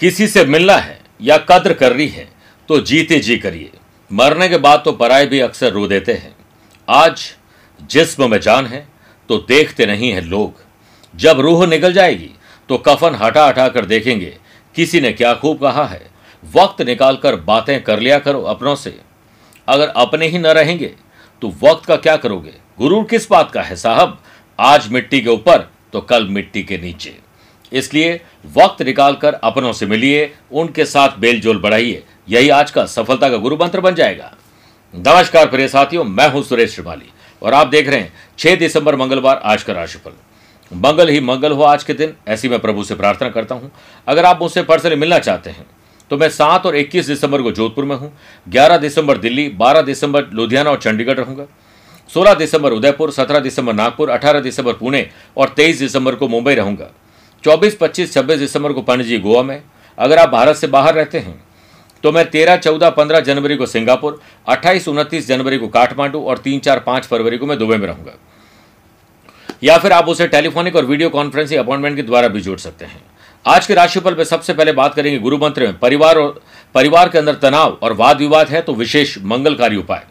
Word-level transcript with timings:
किसी 0.00 0.26
से 0.28 0.44
मिलना 0.44 0.76
है 0.76 0.98
या 1.20 1.36
कद्र 1.50 1.72
करनी 1.72 2.06
है 2.06 2.28
तो 2.68 2.80
जीते 2.80 3.18
जी 3.18 3.36
करिए। 3.38 3.70
मरने 4.10 4.48
के 4.48 4.56
बाद 4.58 4.82
तो 4.84 4.92
पराए 4.92 5.26
भी 5.26 5.40
अक्सर 5.40 5.72
रो 5.72 5.86
देते 5.88 6.12
हैं। 6.12 6.34
आज 6.88 7.22
जिस्म 7.90 8.30
में 8.30 8.38
जान 8.40 8.66
है 8.66 8.86
तो 9.28 9.38
देखते 9.48 9.86
नहीं 9.86 10.10
हैं 10.12 10.22
लोग। 10.22 10.60
जब 11.14 11.40
रूह 11.40 11.66
निकल 11.66 11.92
जाएगी 11.92 12.30
तो 12.68 12.78
कफन 12.78 13.14
हटा 13.14 13.46
हटा 13.46 13.68
कर 13.68 13.84
देखेंगे, 13.84 14.36
किसी 14.74 15.00
ने 15.00 15.12
क्या 15.12 15.34
खूब 15.34 15.60
कहा 15.60 15.84
है। 15.84 16.04
वक्त 16.54 16.82
निकाल 16.82 17.16
कर 17.16 17.36
बातें 17.42 17.82
कर 17.84 18.00
लिया 18.00 18.18
करो 18.18 18.42
अपनों 18.44 18.74
से। 18.76 18.98
अगर 19.68 19.88
अपने 19.88 20.26
ही 20.26 20.38
न 20.38 20.46
रहेंगे 20.48 20.94
तो 21.42 21.48
वक्त 21.62 21.86
का 21.86 21.96
क्या 21.96 22.16
करोगे? 22.16 22.52
गुरूर 22.78 23.04
किस 23.04 23.30
बात 23.30 23.50
का 23.50 23.62
है 23.62 23.76
साहब? 23.76 24.22
आज 24.58 24.88
मिट्टी 24.88 25.20
के 25.20 25.30
ऊपर 25.30 25.70
तो 25.92 26.00
कल 26.02 26.26
मिट्टी 26.28 26.62
के 26.62 26.78
नीचे। 26.78 27.18
इसलिए 27.72 28.20
वक्त 28.52 28.82
निकालकर 28.82 29.34
अपनों 29.34 29.72
से 29.72 29.86
मिलिए, 29.86 30.32
उनके 30.52 30.84
साथ 30.84 31.18
बेलजोल 31.18 31.58
बढ़ाइए। 31.58 32.02
यही 32.28 32.48
आज 32.50 32.70
का 32.70 32.84
सफलता 32.86 33.28
का 33.28 33.36
गुरु 33.38 33.56
मंत्र 33.56 33.80
बन 33.80 33.94
जाएगा। 33.94 34.32
नमस्कार 34.94 35.46
प्रिय 35.46 35.68
साथियों, 35.68 36.04
मैं 36.04 36.28
हूँ 36.28 36.42
सुरेश 36.44 36.74
श्रिवाली 36.74 37.10
और 37.42 37.54
आप 37.54 37.66
देख 37.68 37.88
रहे 37.88 38.00
हैं 38.00 38.12
6 38.38 38.56
दिसंबर 38.56 38.96
मंगलवार 38.96 39.40
आज 39.44 39.62
का 39.62 39.72
राशिफल। 39.72 40.12
मंगल 40.70 41.08
ही 41.08 41.20
मंगल 41.22 41.52
हो 41.52 41.62
आज 41.64 41.84
के 41.84 41.94
दिन, 41.94 42.14
ऐसी 42.28 42.48
मैं 42.48 42.58
प्रभु 42.60 42.84
से 42.84 42.94
प्रार्थना 42.94 43.28
करता 43.30 43.54
हूँ। 43.54 43.70
अगर 44.06 44.24
आप 44.24 44.42
मुझसे 44.42 44.62
पर्सनली 44.64 44.96
मिलना 44.96 45.18
चाहते 45.20 45.50
हैं 45.50 45.66
तो 46.10 46.16
मैं 46.16 46.28
सात 46.30 46.66
और 46.66 46.76
इक्कीस 46.76 47.06
दिसंबर 47.06 47.42
को 47.42 47.50
जोधपुर 47.52 47.84
में 47.84 47.94
हूँ, 47.96 48.12
ग्यारह 48.46 48.76
दिसंबर 48.78 49.18
दिल्ली, 49.18 49.48
बारह 49.50 49.82
दिसंबर 49.82 50.26
लुधियाना 50.32 50.70
और 50.70 50.78
चंडीगढ़ 50.78 51.14
रहूँगा, 51.14 51.46
सोलह 52.10 52.34
दिसंबर 52.34 52.72
उदयपुर, 52.72 53.10
सत्रह 53.10 53.40
दिसंबर 53.40 53.74
नागपुर, 53.74 54.10
अठारह 54.10 54.40
दिसंबर 54.40 54.72
पुणे 54.74 55.08
और 55.36 55.48
तेईस 55.48 55.78
दिसंबर 55.78 56.14
को 56.14 56.28
मुंबई 56.28 56.54
रहूँगा। 56.54 56.90
चौबीस, 57.46 57.74
पच्चीस, 57.76 58.12
छब्बीस 58.14 58.38
दिसंबर 58.38 58.72
को 58.72 58.82
पणजी 58.82 59.18
गोवा 59.18 59.42
में। 59.42 59.62
अगर 59.98 60.18
आप 60.18 60.28
भारत 60.28 60.56
से 60.56 60.66
बाहर 60.66 60.94
रहते 60.94 61.18
हैं 61.18 61.42
तो 62.04 62.10
मैं 62.12 62.24
तेरह, 62.30 62.56
चौदह, 62.56 62.90
पंद्रह 62.90 63.20
जनवरी 63.20 63.56
को 63.56 63.66
सिंगापुर, 63.66 64.20
अट्ठाईस, 64.46 64.88
उनतीस 64.88 65.26
जनवरी 65.28 65.58
को 65.58 65.68
काठमांडू 65.68 66.20
और 66.20 66.38
तीन, 66.38 66.58
चार, 66.60 66.78
पाँच 66.80 67.04
फरवरी 67.04 67.38
को 67.38 67.46
मैं 67.46 67.58
दुबई 67.58 67.76
में 67.76 67.86
रहूँगा। 67.86 68.12
या 69.62 69.76
फिर 69.78 69.92
आप 69.92 70.08
उसे 70.08 70.26
टेलीफोनिक 70.28 70.76
और 70.76 70.84
वीडियो 70.84 71.08
कॉन्फ्रेंसिंग 71.08 71.60
अपॉइंटमेंट 71.60 71.96
के 71.96 72.02
द्वारा 72.02 72.28
भी 72.28 72.40
जोड़ 72.40 72.58
सकते 72.58 72.84
हैं। 72.84 73.00
आज 73.44 73.66
के 73.66 73.74
राशिफल 73.74 74.16
में 74.16 74.24
सबसे 74.24 74.54
पहले 74.54 74.72
बात 74.72 74.94
करेंगे 74.94 75.18
गुरु 75.18 75.38
मंत्र 75.38 75.62
में। 75.62 75.78
परिवार 75.78 76.18
और 76.18 76.42
परिवार 76.74 77.08
के 77.08 77.18
अंदर 77.18 77.34
तनाव 77.36 77.78
और 77.82 77.92
वाद 77.92 78.18
विवाद 78.18 78.48
है 78.48 78.62
तो 78.62 78.74
विशेष 78.74 79.16
मंगलकारी 79.24 79.76
उपाय। 79.76 80.04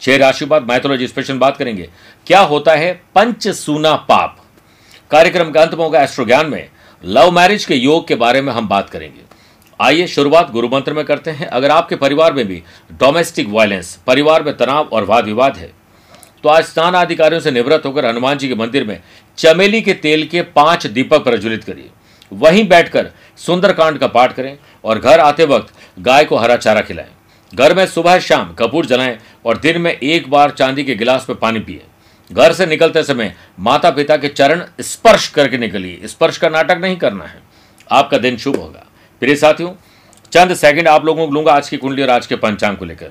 छह 0.00 0.16
राशि 0.16 0.44
बाद 0.44 0.66
माइथोलॉजी 0.68 1.08
स्पेशल 1.08 1.38
बात 1.38 1.56
करेंगे। 1.56 1.88
क्या 2.26 2.40
होता 2.42 2.74
है 2.74 2.92
पंच 3.14 3.48
सूना 3.48 3.94
पाप? 4.02 4.36
कार्यक्रम 5.10 5.50
का 5.50 5.62
अंत 5.62 5.74
में 5.74 5.84
होगा 5.84 6.02
एस्ट्रो 6.02 6.24
ज्ञान 6.24 6.46
में। 6.46 6.68
लव 7.04 7.30
मैरिज 7.30 7.64
के 7.64 7.74
योग 7.74 8.06
के 8.08 8.14
बारे 8.14 8.40
में 8.40 8.52
हम 8.52 8.66
बात 8.68 8.90
करेंगे। 8.90 9.20
आइए 9.80 10.06
शुरुआत 10.06 10.50
गुरु 10.50 10.68
मंत्र 10.68 10.92
में 10.92 11.04
करते 11.04 11.30
हैं। 11.30 11.46
अगर 11.48 11.70
आपके 11.70 11.96
परिवार 11.96 12.32
में 12.32 12.46
भी 12.46 12.62
डोमेस्टिक 12.92 13.48
वायलेंस 13.48 13.94
परिवार 14.06 14.42
में 14.42 14.56
तनाव 14.56 14.88
और 14.92 15.04
वाद 15.04 15.24
विवाद 15.24 15.56
है 15.56 15.70
तो 16.44 16.48
आज 16.48 16.64
स्नान 16.64 16.94
अधिकारियों 16.94 17.40
से 17.40 17.50
निवृत्त 17.50 17.86
होकर 17.86 18.06
हनुमान 18.06 18.38
जी 18.38 18.48
के 18.48 18.54
मंदिर 18.54 18.84
में 18.84 19.00
चमेली 19.38 19.80
के 19.82 19.92
तेल 19.94 20.26
के 20.26 20.42
पाँच 20.42 20.86
दीपक 20.86 21.24
प्रज्वलित 21.24 21.64
करिए। 21.64 21.90
वहीं 22.32 22.66
बैठकर 22.68 23.10
सुंदरकांड 23.38 23.98
का 23.98 24.06
पाठ 24.08 24.34
करें 24.34 24.56
और 24.84 24.98
घर 24.98 25.20
आते 25.20 25.44
वक्त 25.46 25.74
गाय 25.98 26.24
को 26.24 26.36
हरा 26.36 26.56
चारा 26.56 26.80
खिलाएँ। 26.80 27.10
घर 27.52 27.74
में 27.76 27.86
सुबह 27.86 28.18
शाम 28.20 28.52
कपूर 28.54 28.86
जलाएँ 28.86 29.18
और 29.46 29.58
दिन 29.58 29.80
में 29.80 29.92
एक 29.92 30.30
बार 30.30 30.50
चांदी 30.50 30.84
के 30.84 30.94
गिलास 30.94 31.26
में 31.28 31.38
पानी 31.38 31.60
पिए। 31.60 31.82
घर 32.30 32.52
से 32.52 32.66
निकलते 32.66 33.02
समय 33.02 33.34
माता 33.58 33.90
पिता 33.90 34.16
के 34.16 34.28
चरण 34.28 34.62
स्पर्श 34.80 35.28
करके 35.28 35.58
निकलिए। 35.58 36.06
स्पर्श 36.08 36.36
का 36.38 36.48
नाटक 36.48 36.78
नहीं 36.80 36.96
करना 36.96 37.24
है। 37.24 37.42
आपका 37.90 38.18
दिन 38.18 38.36
शुभ 38.36 38.56
होगा। 38.56 38.86
प्रिय 39.22 39.36
साथियों, 39.36 39.70
चंद 40.32 40.54
सेकंड 40.54 40.88
आप 40.88 41.04
लोगों 41.04 41.26
को 41.26 41.34
लूँगा 41.34 41.52
आज 41.52 41.68
की 41.68 41.76
कुंडली 41.76 42.02
और 42.02 42.10
आज 42.10 42.26
के 42.26 42.36
पंचांग 42.36 42.76
को 42.76 42.84
लेकर। 42.84 43.10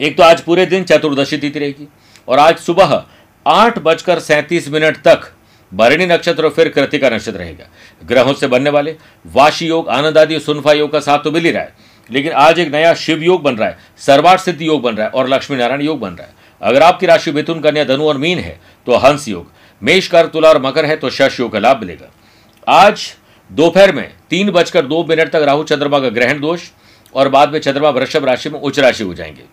एक 0.00 0.16
तो 0.16 0.22
आज 0.22 0.40
पूरे 0.40 0.66
दिन 0.66 0.84
चतुर्दशी 0.84 1.36
तिथि 1.36 1.58
रहेगी 1.58 1.88
और 2.28 2.38
आज 2.38 2.58
सुबह 2.58 3.04
आठ 3.46 3.78
बजकर 3.78 4.18
सैंतीस 4.18 4.68
मिनट 4.68 4.96
तक 4.96 5.32
भरणी 5.72 6.06
नक्षत्र 6.06 6.44
और 6.44 6.50
फिर 6.50 6.68
कृतिका 6.68 7.10
नक्षत्र 7.10 7.38
रहेगा। 7.38 7.68
ग्रहों 8.04 8.34
से 8.34 8.46
बनने 8.46 8.70
वाले 8.70 8.96
वाशी 9.26 9.66
योग, 9.66 9.88
आनंद 9.88 10.18
आदि 10.18 10.40
सुनफा 10.40 10.72
योग 10.72 10.92
का 10.92 11.00
साथ 11.00 11.18
तो 11.18 11.30
मिल 11.30 11.44
ही 11.44 11.50
रहा 11.50 11.62
है। 11.62 11.90
लेकिन 12.10 12.32
आज 12.32 12.58
एक 12.58 12.72
नया 12.72 12.94
शिव 12.94 13.22
योग 13.22 13.42
बन 13.42 13.56
रहा 13.56 13.68
है 13.68 13.78
सर्वार 13.98 14.38
सिद्धि 14.38 14.66
योग 14.66 14.82
बन 14.82 14.94
रहा 14.94 15.06
है 15.06 15.12
और 15.12 15.28
लक्ष्मी 15.28 15.56
नारायण 15.56 15.80
योग 15.80 16.00
बन 16.00 16.10
रहा 16.10 16.26
है। 16.26 16.40
अगर 16.62 16.82
आपकी 16.82 17.06
राशि 17.06 17.32
मिथुन 17.32 17.60
कन्या 17.60 17.84
धनु 17.84 18.04
और 18.04 18.18
मीन 18.18 18.38
है 18.38 18.58
तो 18.86 18.96
हंस 18.96 19.28
योग। 19.28 19.50
मेष 19.82 20.08
कर 20.08 20.26
तुला 20.26 20.48
और 20.48 20.60
मकर 20.62 20.84
है 20.84 20.96
तो 20.96 21.10
शश 21.10 21.38
योग 21.40 21.52
का 21.52 21.58
लाभ 21.58 21.80
मिलेगा। 21.80 22.10
आज 22.66 23.06
दोपहर 23.50 23.92
में 23.92 24.12
तीन 24.30 24.50
बजकर 24.50 24.86
दो 24.86 25.04
मिनट 25.04 25.30
तक 25.30 25.42
राहु 25.42 25.64
चंद्रमा 25.64 25.98
का 26.00 26.08
ग्रहण 26.08 26.40
दोष 26.40 26.68
और 27.14 27.28
बाद 27.28 27.52
में 27.52 27.58
चंद्रमा 27.60 27.90
वृषभ 27.90 28.24
राशि 28.24 28.50
में 28.50 28.60
उच्च 28.60 28.78
राशि 28.78 29.04
हो 29.04 29.14
जाएँगे। 29.14 29.44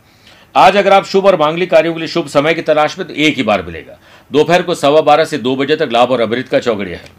आज 0.55 0.77
अगर 0.77 0.93
आप 0.93 1.05
शुभ 1.05 1.25
और 1.25 1.39
मांगलिक 1.39 1.71
कार्यों 1.71 1.93
के 1.93 1.99
लिए 1.99 2.07
शुभ 2.07 2.27
समय 2.27 2.53
की 2.53 2.61
तलाश 2.61 2.97
में 2.99 3.07
तो 3.07 3.13
एक 3.13 3.35
ही 3.35 3.43
बार 3.43 3.63
मिलेगा। 3.63 3.97
दोपहर 4.31 4.61
को 4.61 4.75
सवा 4.75 5.01
बारह 5.01 5.25
से 5.25 5.37
दो 5.37 5.55
बजे 5.55 5.75
तक 5.75 5.89
लाभ 5.91 6.11
और 6.11 6.21
अमृत 6.21 6.47
का 6.47 6.59
चौगड़िया 6.59 6.97
है। 6.97 7.09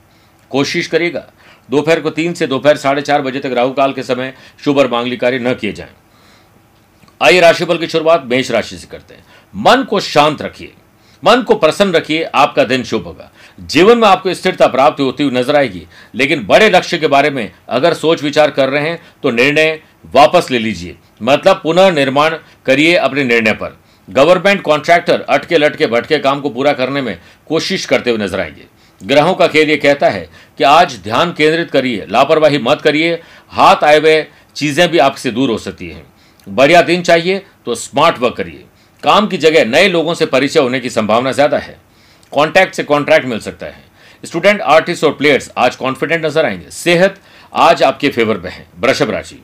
कोशिश 0.50 0.86
करिएगा, 0.86 1.24
दोपहर 1.70 2.00
को 2.00 2.10
तीन 2.10 2.32
से 2.34 2.46
दोपहर 2.46 2.76
साढ़े 2.76 3.02
चार 3.02 3.22
बजे 3.22 3.40
तक 3.40 3.52
राहु 3.52 3.72
काल 3.72 3.92
के 3.92 4.02
समय 4.02 4.32
शुभ 4.64 4.78
और 4.78 4.90
मांगलिक 4.90 5.20
कार्य 5.20 5.38
न 5.38 5.54
किए 5.54 5.72
जाएँ। 5.72 5.90
आइए 7.20 7.40
राशिफल 7.40 7.78
की 7.78 7.86
शुरुआत 7.86 8.24
मेष 8.24 8.50
राशि 8.50 8.76
से 8.78 8.86
करते 8.86 9.14
हैं। 9.14 9.24
मन 9.54 9.82
को 9.82 10.00
शांत 10.00 10.42
रखिए। 10.42 10.72
मन 11.22 11.42
को 11.42 11.54
प्रसन्न 11.54 11.92
रखिए, 11.92 12.22
आपका 12.24 12.64
दिन 12.64 12.82
शुभ 12.84 13.04
होगा। 13.04 13.30
जीवन 13.60 13.98
में 13.98 14.06
आपको 14.08 14.34
स्थिरता 14.34 14.66
प्राप्त 14.66 15.00
होती 15.00 15.24
हुई 15.24 15.32
नज़र 15.32 15.56
आएगी, 15.56 15.86
लेकिन 16.14 16.44
बड़े 16.46 16.68
लक्ष्य 16.70 16.98
के 16.98 17.06
बारे 17.06 17.30
में 17.30 17.50
अगर 17.68 17.94
सोच 17.94 18.22
विचार 18.22 18.50
कर 18.50 18.68
रहे 18.68 18.88
हैं 18.88 19.00
तो 19.22 19.30
निर्णय 19.30 19.80
वापस 20.14 20.50
ले 20.50 20.58
लीजिए। 20.58 20.96
मतलब 21.22 21.60
पुनर्निर्माण 21.62 22.36
करिए 22.66 22.94
अपने 22.94 23.24
निर्णय 23.24 23.52
पर। 23.52 23.78
गवर्नमेंट 24.08 24.62
कॉन्ट्रैक्टर 24.62 25.20
अटके 25.20 25.58
लटके 25.58 25.86
भटके 25.86 26.18
काम 26.18 26.40
को 26.40 26.50
पूरा 26.50 26.72
करने 26.72 27.02
में 27.02 27.18
कोशिश 27.48 27.84
करते 27.86 28.10
हुए 28.10 28.18
नज़र 28.18 28.40
आएँगे। 28.40 28.66
ग्रहों 29.00 29.34
का 29.34 29.46
खेल 29.46 29.70
ये 29.70 29.76
कहता 29.76 30.08
है 30.08 30.28
कि 30.58 30.64
आज 30.64 30.98
ध्यान 31.04 31.32
केंद्रित 31.32 31.70
करिए, 31.70 32.06
लापरवाही 32.08 32.58
मत 32.58 32.80
करिए, 32.80 33.20
हाथ 33.48 33.84
आए 33.84 33.98
हुए 33.98 34.24
चीज़ें 34.56 34.88
भी 34.90 34.98
आपसे 34.98 35.30
दूर 35.30 35.50
हो 35.50 35.58
सकती 35.58 35.88
हैं। 35.88 36.04
बढ़िया 36.46 36.82
दिन 36.82 37.02
चाहिए 37.02 37.44
तो 37.66 37.74
स्मार्ट 37.74 38.18
वर्क 38.18 38.36
करिए। 38.36 38.64
काम 39.02 39.26
की 39.26 39.36
जगह 39.38 39.64
नए 39.64 39.88
लोगों 39.88 40.14
से 40.14 40.26
परिचय 40.26 40.60
होने 40.60 40.80
की 40.80 40.90
संभावना 40.90 41.32
ज़्यादा 41.32 41.58
है। 41.58 41.76
कॉन्टैक्ट 42.32 42.74
से 42.74 42.82
कॉन्ट्रैक्ट 42.84 43.26
मिल 43.26 43.38
सकता 43.40 43.66
है। 43.66 43.88
स्टूडेंट 44.24 44.60
आर्टिस्ट 44.60 45.04
और 45.04 45.12
प्लेयर्स 45.12 45.50
आज 45.58 45.76
कॉन्फिडेंट 45.76 46.24
नज़र 46.24 46.44
आएँगे। 46.46 46.70
सेहत 46.70 47.20
आज 47.52 47.82
आपके 47.82 48.08
फेवर 48.08 48.38
में 48.38 48.50
है। 48.50 48.66
वृषभ 48.80 49.10
राशि 49.10 49.42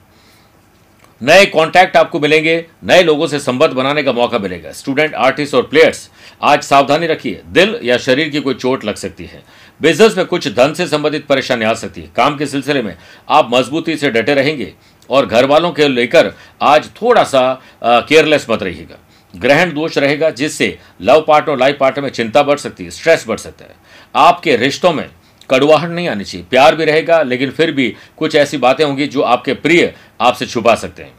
नए 1.21 1.44
कॉन्टैक्ट 1.47 1.97
आपको 1.97 2.21
मिलेंगे। 2.21 2.65
नए 2.84 3.03
लोगों 3.03 3.27
से 3.27 3.39
संबंध 3.41 3.71
बनाने 3.71 4.03
का 4.03 4.12
मौका 4.12 4.39
मिलेगा। 4.39 4.72
स्टूडेंट 4.72 5.15
आर्टिस्ट 5.15 5.55
और 5.55 5.62
प्लेयर्स 5.62 6.09
आज 6.43 6.62
सावधानी 6.62 7.06
रखिए। 7.06 7.41
दिल 7.49 7.78
या 7.83 7.97
शरीर 7.99 8.28
की 8.28 8.41
कोई 8.41 8.55
चोट 8.55 8.84
लग 8.84 8.97
सकती 8.97 9.25
है। 9.25 9.43
बिज़नेस 9.81 10.17
में 10.17 10.27
कुछ 10.27 10.49
धन 10.49 10.75
से 10.75 10.87
संबंधित 10.87 11.27
परेशानी 11.27 11.65
आ 11.65 11.73
सकती 11.75 12.00
है। 12.00 12.11
काम 12.17 12.37
के 12.37 12.47
सिलसिले 12.47 12.83
में 12.83 12.94
आप 13.28 13.50
मजबूती 13.53 13.97
से 13.97 14.11
डटे 14.11 14.34
रहेंगे 14.34 14.73
और 15.11 15.27
घर 15.27 15.47
वालों 15.47 15.73
के 15.73 15.88
लेकर 15.88 16.33
आज 16.62 16.91
थोड़ा 17.03 17.25
सा 17.25 17.61
केयरलेस 17.84 18.47
मत 18.50 18.62
रहिएगा। 18.62 18.99
ग्रहण 19.36 19.72
दोष 19.72 19.98
रहेगा, 19.98 20.30
जिससे 20.30 20.78
लव 21.02 21.24
पार्टनर 21.28 21.50
और 21.50 21.58
लाइफ 21.58 21.76
पार्टनर 21.80 22.04
में 22.04 22.10
चिंता 22.10 22.42
बढ़ 22.42 22.58
सकती 22.58 22.84
है 22.84 22.91
स्ट्रेस 22.91 23.24
बढ़ 23.28 23.38
सकता 23.38 23.64
है। 23.64 23.74
आपके 24.14 24.56
रिश्तों 24.56 24.92
में 24.92 25.08
कड़वाहट 25.50 25.91
नहीं 25.91 26.08
आनी 26.08 26.24
चाहिए, 26.24 26.47
प्यार 26.50 26.74
भी 26.74 26.84
रहेगा, 26.84 27.22
लेकिन 27.22 27.50
फिर 27.50 27.72
भी 27.72 27.94
कुछ 28.16 28.34
ऐसी 28.34 28.56
बातें 28.56 28.84
होंगी 28.84 29.06
जो 29.06 29.22
आपके 29.22 29.54
प्रिय 29.54 29.94
आपसे 30.20 30.46
छुपा 30.46 30.75
सकते 30.75 31.02
हैं। 31.02 31.14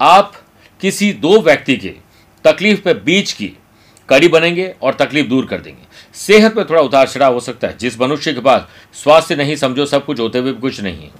आप 0.00 0.32
किसी 0.80 1.12
दो 1.12 1.40
व्यक्ति 1.40 1.76
के 1.76 1.94
तकलीफ़ 2.44 2.80
पे 2.80 2.94
बीच 2.94 3.32
की 3.32 3.52
कड़ी 4.08 4.28
बनेंगे 4.28 4.74
और 4.82 4.94
तकलीफ़ 4.94 5.26
दूर 5.26 5.46
कर 5.46 5.58
देंगे। 5.58 5.86
सेहत 6.14 6.56
में 6.56 6.64
थोड़ा 6.70 6.80
उतार 6.80 7.08
चढ़ाव 7.08 7.34
हो 7.34 7.40
सकता 7.40 7.68
है, 7.68 7.76
जिस 7.78 8.00
मनुष्य 8.00 8.32
के 8.32 8.40
पास 8.40 8.66
स्वास्थ्य 8.94 9.36
नहीं, 9.36 9.56
समझो 9.56 9.86
सब 9.86 10.04
कुछ 10.04 10.20
होते 10.20 10.38
हुए 10.38 10.52
कुछ 10.52 10.80
नहीं 10.80 11.02
है। 11.02 11.10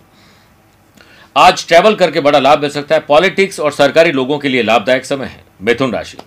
आज 1.37 1.67
ट्रैवल 1.69 1.95
करके 1.95 2.21
बड़ा 2.21 2.39
लाभ 2.39 2.61
मिल 2.61 2.71
सकता 2.71 2.95
है 2.95 3.01
पॉलिटिक्स 3.01 3.61
और 3.61 3.73
सरकारी 3.73 4.13
लोगों 4.13 4.39
के 4.39 4.49
लिए 4.49 4.63
लाभदायक 4.63 5.05
समय 5.05 5.27
है, 5.27 5.45
मिथुन 5.63 5.93
राशि। 5.93 6.19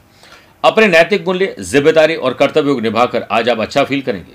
अपने 0.63 0.87
नैतिक 0.87 1.25
मूल्य, 1.27 1.55
ज़िम्मेदारी 1.59 2.15
और 2.15 2.33
कर्तव्यों 2.33 2.73
को 2.75 2.81
निभाकर 2.81 3.25
आज 3.31 3.49
आप 3.49 3.59
अच्छा 3.59 3.83
फील 3.83 4.01
करेंगे। 4.01 4.33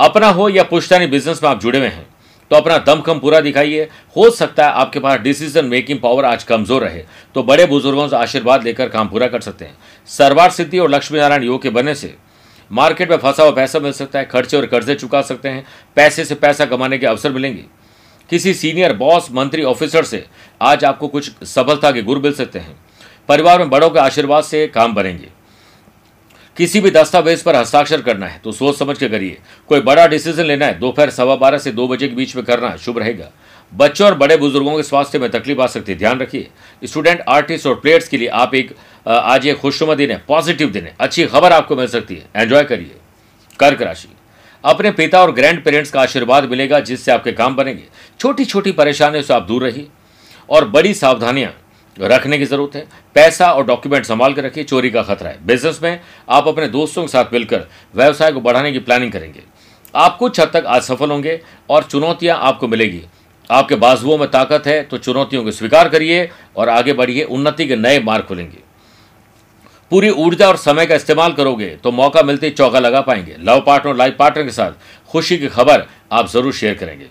अपना 0.00 0.28
हो 0.28 0.48
या 0.48 0.62
पुश्तानी 0.64 1.06
बिज़नेस 1.06 1.42
में 1.42 1.48
आप 1.50 1.60
जुड़े 1.60 1.78
हुए 1.78 1.88
हैं 1.88 2.06
तो 2.50 2.56
अपना 2.56 2.76
दमखम 2.78 3.18
पूरा 3.18 3.40
दिखाइए। 3.40 3.88
हो 4.16 4.28
सकता 4.30 4.66
है 4.66 4.72
आपके 4.74 5.00
पास 5.00 5.20
डिसीज़न 5.20 5.64
मेकिंग 5.66 6.00
पावर 6.00 6.24
आज 6.24 6.44
कमज़ोर 6.44 6.82
रहे 6.82 7.02
तो 7.34 7.42
बड़े 7.42 7.66
बुज़ुर्गों 7.66 8.06
से 8.08 8.16
आशीर्वाद 8.16 8.64
लेकर 8.64 8.88
काम 8.88 9.08
पूरा 9.08 9.26
कर 9.28 9.40
सकते 9.40 9.64
हैं। 9.64 9.76
सरवार 10.08 10.50
सिद्धि 10.50 10.78
और 10.78 10.90
लक्ष्मी 10.90 11.18
नारायण 11.18 11.44
योग 11.44 11.62
के 11.62 11.70
बनने 11.70 11.94
से 11.94 12.14
मार्केट 12.70 13.10
में 13.10 13.16
फंसा 13.16 13.42
हुआ 13.42 13.52
पैसा 13.52 13.78
मिल 13.78 13.92
सकता 13.92 14.18
है, 14.18 14.24
खर्चे 14.26 14.56
और 14.56 14.66
कर्जे 14.66 14.94
चुका 14.94 15.22
सकते 15.22 15.48
हैं, 15.48 15.64
पैसे 15.96 16.24
से 16.24 16.34
पैसा 16.36 16.66
कमाने 16.66 16.98
के 16.98 17.06
अवसर 17.06 17.32
मिलेंगे। 17.32 17.64
किसी 18.30 18.54
सीनियर 18.54 18.92
बॉस 18.94 19.28
मंत्री 19.32 19.62
ऑफिसर 19.64 20.04
से 20.04 20.24
आज 20.60 20.84
आपको 20.84 21.08
कुछ 21.08 21.30
सफलता 21.44 21.90
के 21.90 22.02
गुर 22.02 22.18
मिल 22.18 22.32
सकते 22.34 22.58
हैं। 22.58 22.76
परिवार 23.28 23.58
में 23.58 23.70
बड़ों 23.70 23.90
के 23.90 23.98
आशीर्वाद 24.00 24.44
से 24.44 24.66
काम 24.68 24.94
बनेंगे। 24.94 25.28
किसी 26.56 26.80
भी 26.80 26.90
दस्तावेज़ 26.90 27.42
पर 27.44 27.56
हस्ताक्षर 27.56 28.00
करना 28.00 28.26
है 28.26 28.40
तो 28.44 28.52
सोच 28.52 28.78
समझ 28.78 28.96
के 28.98 29.08
करिए। 29.08 29.38
कोई 29.68 29.80
बड़ा 29.80 30.06
डिसीज़न 30.06 30.44
लेना 30.44 30.66
है, 30.66 30.78
दोपहर 30.78 31.10
सवा 31.10 31.36
बारह 31.36 31.58
से 31.58 31.72
दो 31.72 31.86
बजे 31.88 32.08
के 32.08 32.14
बीच 32.14 32.34
में 32.36 32.44
करना 32.44 32.76
शुभ 32.76 32.98
रहेगा। 32.98 33.30
बच्चों 33.72 34.06
और 34.06 34.14
बड़े 34.14 34.36
बुज़ुर्गों 34.36 34.76
के 34.76 34.82
स्वास्थ्य 34.82 35.18
में 35.18 35.30
तकलीफ़ 35.30 35.60
आ 35.60 35.66
सकती 35.66 35.92
है, 35.92 35.98
ध्यान 35.98 36.20
रखिए। 36.20 36.48
स्टूडेंट, 36.84 37.20
आर्टिस्ट 37.20 37.66
और 37.66 37.74
प्लेयर्स 37.74 38.08
के 38.08 38.16
लिए 38.16 38.28
आप 38.28 38.54
एक 38.54 38.74
आज 39.06 39.46
एक 39.46 39.56
खुशनुमा 39.56 39.94
दिन 39.94 40.10
है, 40.10 40.22
पॉजिटिव 40.28 40.70
दिन 40.70 40.84
है, 40.84 40.94
अच्छी 41.00 41.26
खबर 41.26 41.52
आपको 41.52 41.76
मिल 41.76 41.86
सकती 41.86 42.14
है, 42.14 42.26
एंजॉय 42.36 42.64
करिए। 42.64 42.96
कर्क 43.60 43.82
राशि। 43.82 44.08
अपने 44.64 44.90
पिता 44.90 45.20
और 45.22 45.32
ग्रैंड 45.32 45.62
पेरेंट्स 45.64 45.90
का 45.90 46.00
आशीर्वाद 46.00 46.48
मिलेगा, 46.50 46.80
जिससे 46.80 47.12
आपके 47.12 47.32
काम 47.32 47.56
बनेंगे। 47.56 47.82
छोटी 48.20 48.44
छोटी 48.44 48.72
परेशानियों 48.72 49.22
से 49.22 49.34
आप 49.34 49.42
दूर 49.42 49.64
रहिए। 49.64 49.86
और 50.50 50.68
बड़ी 50.68 50.94
सावधानियाँ 50.94 51.52
रखने 51.96 52.38
की 52.38 52.44
ज़रूरत 52.46 52.76
है। 52.76 52.86
पैसा 53.16 53.50
और 53.52 53.66
डॉक्यूमेंट 53.66 54.04
संभाल 54.04 54.34
कर 54.34 54.44
रखिए, 54.44 54.64
चोरी 54.64 54.90
का 54.90 55.02
खतरा 55.04 55.30
है। 55.30 55.38
बिज़नेस 55.46 55.80
में 55.82 56.00
आप 56.28 56.48
अपने 56.48 56.68
दोस्तों 56.68 57.02
के 57.02 57.08
साथ 57.08 57.32
मिलकर 57.32 57.66
व्यवसाय 57.94 58.32
को 58.32 58.40
बढ़ाने 58.40 58.72
की 58.72 58.78
प्लानिंग 58.80 59.12
करेंगे। 59.12 59.42
आप 59.94 60.16
कुछ 60.18 60.40
हद 60.40 60.50
तक 60.52 60.64
आज 60.66 60.82
सफल 60.82 61.10
होंगे 61.10 61.40
और 61.70 61.82
चुनौतियाँ 61.84 62.38
आपको 62.38 62.68
मिलेगी। 62.68 63.02
आपके 63.50 63.74
बाजुओं 63.76 64.18
में 64.18 64.28
ताकत 64.30 64.66
है 64.66 64.82
तो 64.82 64.98
चुनौतियों 64.98 65.42
को 65.44 65.50
स्वीकार 65.52 65.88
करिए 65.88 66.28
और 66.56 66.68
आगे 66.68 66.92
बढ़िए, 66.92 67.24
उन्नति 67.24 67.66
के 67.66 67.76
नए 67.76 68.00
मार्ग 68.00 68.24
खुलेंगे। 68.24 68.64
पूरी 69.92 70.08
ऊर्जा 70.10 70.46
और 70.48 70.56
समय 70.58 70.86
का 70.86 70.94
इस्तेमाल 70.94 71.32
करोगे 71.32 71.68
तो 71.84 71.90
मौका 71.92 72.22
मिलते 72.22 72.46
ही 72.46 72.52
चौका 72.52 72.78
लगा 72.80 73.00
पाएँगे। 73.02 73.36
लव 73.40 73.60
पार्टनर 73.66 73.96
लाइफ 73.96 74.16
पार्टनर 74.18 74.44
के 74.44 74.50
साथ 74.52 74.72
खुशी 75.10 75.36
की 75.38 75.48
खबर 75.48 75.86
आप 76.12 76.28
ज़रूर 76.28 76.52
शेयर 76.52 76.74
करेंगे। 76.74 77.06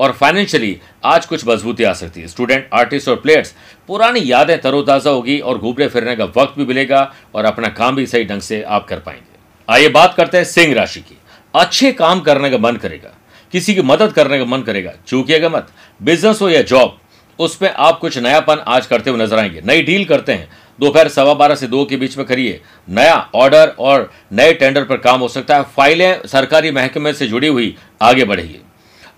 और 0.00 0.12
फाइनेंशियली 0.12 0.76
आज 1.04 1.26
कुछ 1.26 1.46
मजबूती 1.48 1.84
आ 1.84 1.92
सकती 1.92 2.20
है। 2.20 2.28
स्टूडेंट 2.28 2.68
आर्टिस्ट 2.72 3.08
और 3.08 3.16
प्लेयर्स 3.16 3.54
पुरानी 3.88 4.20
यादें 4.24 4.60
तरोताज़ा 4.60 5.10
होगी 5.10 5.38
और 5.40 5.58
घूमने 5.58 5.88
फिरने 5.88 6.14
का 6.16 6.24
वक्त 6.36 6.58
भी 6.58 6.64
मिलेगा 6.64 7.02
और 7.34 7.44
अपना 7.44 7.68
काम 7.70 7.96
भी 7.96 8.06
सही 8.06 8.24
ढंग 8.24 8.40
से 8.40 8.62
आप 8.62 8.86
कर 8.88 8.98
पाएँगे। 8.98 9.38
आइए 9.68 9.88
बात 9.88 10.14
करते 10.14 10.36
हैं 10.36 10.44
सिंह 10.44 10.74
राशि 10.74 11.00
की। 11.00 11.18
अच्छे 11.54 11.92
काम 11.92 12.20
करने 12.20 12.50
का 12.50 12.58
मन 12.58 12.76
करेगा। 12.76 13.14
किसी 13.52 13.74
की 13.74 13.82
मदद 13.82 14.12
करने 14.12 14.38
का 14.38 14.44
मन 14.44 14.62
करेगा। 14.62 14.92
चूकिएगा 15.06 15.48
मत। 15.48 15.68
बिज़नेस 16.00 16.40
हो 16.42 16.48
या 16.48 16.62
जॉब 16.62 16.98
उसमें 17.38 17.70
आप 17.70 17.98
कुछ 17.98 18.18
नयापन 18.18 18.64
आज 18.68 18.86
करते 18.86 19.10
हुए 19.10 19.22
नज़र 19.22 19.38
आएँगे। 19.38 19.60
नई 19.64 19.82
डील 19.82 20.04
करते 20.04 20.32
हैं। 20.32 20.48
दोपहर 20.78 21.08
सवा 21.08 21.34
बारह 21.34 21.54
से 21.54 21.66
दो 21.66 21.84
के 21.84 21.96
बीच 21.96 22.16
में 22.18 22.26
करिए। 22.26 22.60
नया 22.88 23.14
ऑर्डर 23.34 23.74
और 23.78 24.10
नए 24.32 24.52
टेंडर 24.52 24.84
पर 24.84 24.96
काम 24.96 25.20
हो 25.20 25.28
सकता 25.28 25.56
है। 25.56 25.62
फाइलें 25.76 26.26
सरकारी 26.26 26.70
महकमे 26.70 27.12
से 27.12 27.26
जुड़ी 27.26 27.48
हुई, 27.48 27.76
आगे 28.02 28.24
बढ़ेगी। 28.24 28.60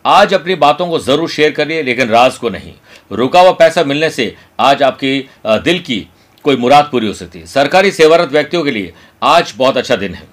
आज 0.04 0.32
अपनी 0.34 0.54
बातों 0.54 0.86
को 0.88 0.98
ज़रूर 0.98 1.28
शेयर 1.28 1.50
करिए, 1.52 1.82
लेकिन 1.82 2.08
राज 2.08 2.36
को 2.38 2.48
नहीं। 2.48 2.72
रुका 3.12 3.40
हुआ 3.40 3.50
पैसा 3.52 3.84
मिलने 3.84 4.10
से 4.10 4.34
आज 4.60 4.82
आपकी 4.82 5.18
दिल 5.46 5.78
की 5.80 6.06
कोई 6.44 6.56
मुराद 6.56 6.88
पूरी 6.92 7.06
हो 7.06 7.12
सकती 7.12 7.38
है। 7.38 7.46
सरकारी 7.46 7.90
सेवारत 7.92 8.32
व्यक्तियों 8.32 8.62
के 8.64 8.70
लिए 8.70 8.92
आज 9.22 9.52
बहुत 9.58 9.76
अच्छा 9.76 9.96
दिन 9.96 10.14
है। 10.14 10.26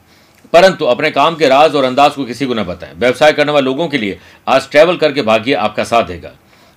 परंतु 0.53 0.85
अपने 0.85 1.11
काम 1.11 1.35
के 1.35 1.47
राज 1.47 1.75
और 1.75 1.83
अंदाज 1.83 2.13
को 2.13 2.25
किसी 2.25 2.45
को 2.45 2.53
न 2.53 2.63
बताएँ। 2.63 2.93
व्यवसाय 2.95 3.33
करने 3.33 3.51
वाले 3.51 3.65
लोगों 3.65 3.87
के 3.87 3.97
लिए 3.97 4.17
आज 4.47 4.69
ट्रैवल 4.71 4.97
करके 4.97 5.21
भाग्य 5.21 5.53
आपका 5.55 5.83
साथ 5.83 6.03
देगा। 6.03 6.31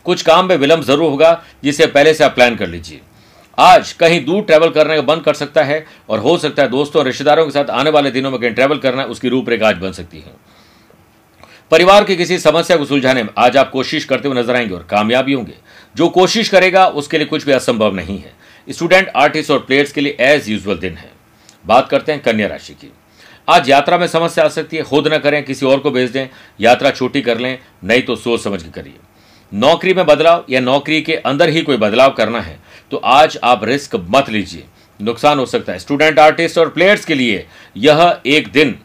कुछ 0.07 0.23
काम 0.23 0.49
में 0.49 0.57
विलंब 0.57 0.83
ज़रूर 0.83 1.11
होगा, 1.11 1.43
जिसे 1.65 1.87
पहले 1.87 2.15
से 2.15 2.25
आप 2.25 2.35
प्लान 2.35 2.57
कर 2.57 2.69
लीजिए। 2.69 3.01
आज 3.59 3.93
कहीं 3.93 4.25
दूर 4.25 4.43
ट्रैवल 4.43 4.71
करने 4.71 4.97
का 4.97 5.03
बंद 5.05 5.23
कर 5.23 5.35
सकता 5.35 5.63
है, 5.63 5.85
और 6.09 6.19
हो 6.19 6.37
सकता 6.39 6.63
है 6.63 6.69
दोस्तों 6.69 7.01
और 7.01 7.07
रिश्तेदारों 7.07 7.45
के 7.45 7.51
साथ 7.51 7.71
आने 7.71 7.91
वाले 7.91 8.11
दिनों 8.11 8.31
में 8.31 8.41
कहीं 8.41 8.51
ट्रैवल 8.51 8.79
करना 8.79 9.05
उसकी 9.07 9.29
रूपरेखा 9.29 9.69
आज 9.69 9.77
बन 9.77 9.93
सकती 9.93 10.19
है। 10.19 10.35
परिवार 11.73 12.05
की 12.05 12.15
किसी 12.17 12.39
समस्या 12.39 12.77
को 12.77 12.85
सुलझाने 12.85 13.23
में 13.23 13.29
आज 13.39 13.57
आप 13.57 13.71
कोशिश 13.71 14.05
करते 14.05 14.29
हुए 14.29 14.39
नज़र 14.39 14.57
आएँगे 14.57 14.75
और 14.75 14.83
कामयाबी 14.91 15.33
होंगे। 15.33 15.53
जो 15.97 16.09
कोशिश 16.09 16.49
करेगा, 16.49 16.87
उसके 16.87 17.19
लिए 17.19 17.27
कुछ 17.27 17.45
भी 17.47 17.53
असंभव 17.53 17.95
नहीं 17.95 18.19
है। 18.19 18.33
स्टूडेंट, 18.69 19.09
आर्टिस्ट 19.09 19.51
और 19.51 19.59
प्लेयर्स 19.59 19.93
के 19.93 20.01
लिए 20.01 20.17
एज 20.21 20.49
यूजल 20.49 20.79
दिन 20.79 20.97
है। 20.97 21.11
बात 21.67 21.89
करते 21.89 22.13
हैं 22.13 22.21
कन्या 22.23 22.47
राशि 22.47 22.75
की। 22.75 22.93
आज 23.49 23.71
यात्रा 23.71 23.99
में 23.99 24.07
समस्या 24.07 24.45
आ 24.45 24.49
सकती 24.49 24.77
है। 24.77 24.83
खुद 24.83 25.09
न 25.09 25.19
करें, 25.19 25.43
किसी 25.45 25.67
और 25.67 25.79
को 25.79 25.91
भेज 25.91 26.11
दें। 26.11 26.29
यात्रा 26.61 26.91
छोटी 26.91 27.23
कर 27.23 27.39
लें, 27.39 27.59
नहीं 27.85 28.03
तो 28.03 28.17
सोच 28.17 28.45
समझ 28.45 28.63
के 28.63 28.71
करिए। 28.71 28.95
नौकरी 29.53 29.95
में 29.95 30.05
बदलाव 30.07 30.45
या 30.51 30.61
नौकरी 30.61 31.01
के 31.03 31.17
अंदर 31.17 31.49
ही 31.49 31.63
कोई 31.63 31.77
बदलाव 31.79 32.11
करना 32.11 32.41
है 32.41 32.59
तो 32.91 32.97
आज 32.97 33.39
आप 33.45 33.65
रिस्क 33.65 33.97
मत 34.11 34.31
लीजिए। 34.31 34.65
नुकसान 35.01 35.39
हो 35.39 35.47
सकता 35.47 35.73
है। 35.73 35.79
स्टूडेंट, 35.79 36.19
आर्टिस्ट 36.19 36.59
और 36.59 36.69
प्लेयर्स 36.69 37.05
के 37.05 37.15
लिए 37.15 37.47
यह 37.77 38.21
एक 38.27 38.53
दिन 38.53 38.79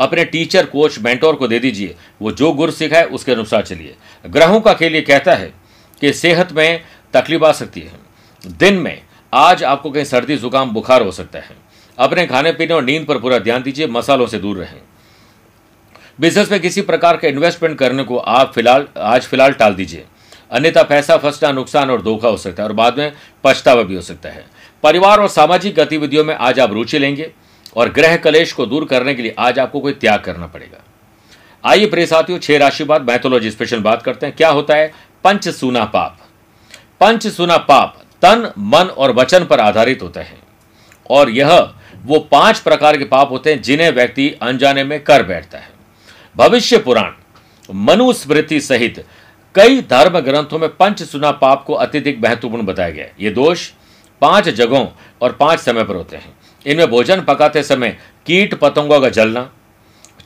अपने 0.00 0.24
टीचर 0.24 0.66
कोच 0.66 0.98
मेंटोर 0.98 1.34
को 1.34 1.48
दे 1.48 1.58
दीजिए। 1.58 1.94
वो 2.22 2.32
जो 2.32 2.52
गुर 2.52 2.70
सिखाए, 2.70 3.04
उसके 3.04 3.32
अनुसार 3.32 3.62
चलिए। 3.62 3.94
ग्रहों 4.26 4.60
का 4.60 4.74
खेल 4.74 4.94
ये 4.94 5.00
कहता 5.00 5.34
है 5.34 5.52
कि 6.00 6.12
सेहत 6.12 6.52
में 6.52 6.82
तकलीफ़ 7.12 7.44
आ 7.44 7.52
सकती 7.52 7.80
है। 7.80 7.92
दिन 8.46 8.74
में 8.74 9.02
आज 9.34 9.64
आपको 9.64 9.90
कहीं 9.90 10.04
सर्दी, 10.04 10.36
जुकाम, 10.36 10.70
बुखार 10.70 11.02
हो 11.02 11.12
सकता 11.12 11.38
है। 11.38 11.56
अपने 11.98 12.26
खाने 12.26 12.52
पीने 12.52 12.74
और 12.74 12.84
नींद 12.84 13.06
पर 13.06 13.18
पूरा 13.18 13.38
ध्यान 13.38 13.62
दीजिए, 13.62 13.86
मसालों 13.86 14.26
से 14.26 14.38
दूर 14.38 14.56
रहें। 14.56 14.80
बिज़नेस 16.20 16.50
में 16.50 16.60
किसी 16.60 16.82
प्रकार 16.82 17.16
का 17.16 17.28
इन्वेस्टमेंट 17.28 17.78
करने 17.78 18.04
को 18.04 18.16
आप 18.16 18.52
फ़िलहाल, 18.54 18.88
आज 18.98 19.22
फ़िलहाल 19.22 19.52
टाल 19.52 19.74
दीजिए। 19.74 20.04
अन्यथा 20.50 20.82
पैसा, 20.82 21.16
फंसना, 21.16 21.52
नुकसान 21.52 21.90
और 21.90 22.02
धोखा 22.02 22.28
हो 22.28 22.36
सकता 22.36 22.62
है 22.62 22.68
और 22.68 22.74
बाद 22.74 22.98
में 22.98 23.12
पछतावा 23.44 23.82
भी 23.82 23.94
हो 23.94 24.00
सकता 24.00 24.28
है। 24.28 24.44
परिवार 24.82 25.20
और 25.20 25.28
सामाजिक 25.28 25.74
गतिविधियों 25.74 26.24
में 26.24 26.34
आज 26.34 26.60
आप 26.60 26.72
रुचि 26.72 26.98
लेंगे। 26.98 27.32
और 27.76 27.88
ग्रह 27.88 28.16
कलेश 28.16 28.52
को 28.52 28.66
दूर 28.66 28.84
करने 28.84 29.14
के 29.14 29.22
लिए 29.22 29.34
आज 29.38 29.58
आपको 29.58 29.80
कोई 29.80 29.92
त्याग 29.92 30.20
करना 30.20 30.46
पड़ेगा। 30.46 30.84
आइए 31.64 31.86
प्रिय 31.86 32.06
साथियों, 32.06 32.38
छह 32.38 32.58
राशि 32.58 32.84
बाद 32.84 33.02
मैथोलॉजी 33.02 33.50
स्पेशल 33.50 33.80
बात 33.80 34.02
करते 34.02 34.26
हैं। 34.26 34.36
क्या 34.36 34.48
होता 34.48 34.74
है? 34.74 34.92
पंच 35.24 35.48
सुना 35.48 35.84
पाप। 35.84 36.18
पंच 37.00 37.26
सुना 37.26 37.56
पाप 37.56 38.02
तन, 38.22 38.52
मन 38.58 38.84
और 38.84 39.12
वचन 39.12 39.44
पर 39.44 39.60
आधारित 39.60 40.02
होता 40.02 40.20
है। 40.20 40.38
और 41.10 41.30
यह 41.30 41.74
वो 42.04 42.18
पाँच 42.18 42.58
प्रकार 42.58 42.96
के 42.96 43.04
पाप 43.04 43.30
होते 43.30 43.52
हैं 43.52 43.62
जिन्हें 43.62 43.90
व्यक्ति 43.90 44.30
अनजाने 44.42 44.84
में 44.84 45.00
कर 45.04 45.22
बैठता 45.22 45.58
है। 45.58 45.68
भविष्य 46.36 46.78
पुराण, 46.78 47.12
मनुस्मृति 47.74 48.60
सहित 48.60 49.04
कई 49.54 49.80
धर्म 49.80 50.20
ग्रंथों 50.20 50.58
में 50.58 50.68
पंच 50.68 51.02
सुना 51.02 51.30
पाप 51.30 51.64
को 51.64 51.74
अत्यधिक 51.74 52.18
महत्वपूर्ण 52.18 52.62
बताया 52.62 52.90
गया 52.90 53.06
ये 53.20 53.30
दोष 53.30 53.70
पाँच 54.20 54.48
जगहों 54.48 54.86
और 55.22 55.32
पाँच 55.32 55.60
समय 55.60 55.84
पर 55.84 55.94
होते 55.94 56.16
हैं। 56.16 56.32
इनमें 56.66 56.86
भोजन 56.90 57.20
पकाते 57.20 57.62
समय 57.62 57.96
कीट 58.26 58.54
पतंगों 58.54 59.00
का 59.00 59.08
जलना, 59.08 59.50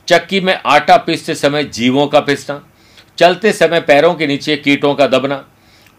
चक्की 0.07 0.39
में 0.39 0.53
आटा 0.55 0.97
पीसते 0.97 1.35
समय 1.35 1.63
जीवों 1.63 2.07
का 2.07 2.19
पिसना, 2.19 2.61
चलते 3.17 3.51
समय 3.53 3.81
पैरों 3.81 4.13
के 4.13 4.27
नीचे 4.27 4.55
कीटों 4.57 4.93
का 4.95 5.07
दबना, 5.07 5.45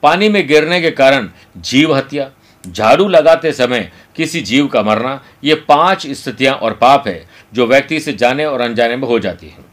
पानी 0.03 0.29
में 0.29 0.47
गिरने 0.49 0.81
के 0.81 0.91
कारण 0.91 1.29
जीव 1.57 1.95
हत्या, 1.95 2.31
झाड़ू 2.65 3.09
लगाते 3.09 3.53
समय 3.53 3.91
किसी 4.17 4.41
जीव 4.41 4.67
का 4.67 4.83
मरना, 4.83 5.21
ये 5.45 5.55
पाँच 5.69 6.07
स्थितियाँ 6.09 6.55
और 6.55 6.73
पाप 6.73 7.09
है 7.09 7.27
जो 7.53 7.67
व्यक्ति 7.67 8.01
से 8.01 8.13
जाने 8.13 8.45
और 8.45 8.61
अनजाने 8.61 8.97
में 8.97 9.07
हो 9.09 9.19
जाती 9.19 9.49
हैं। 9.49 9.65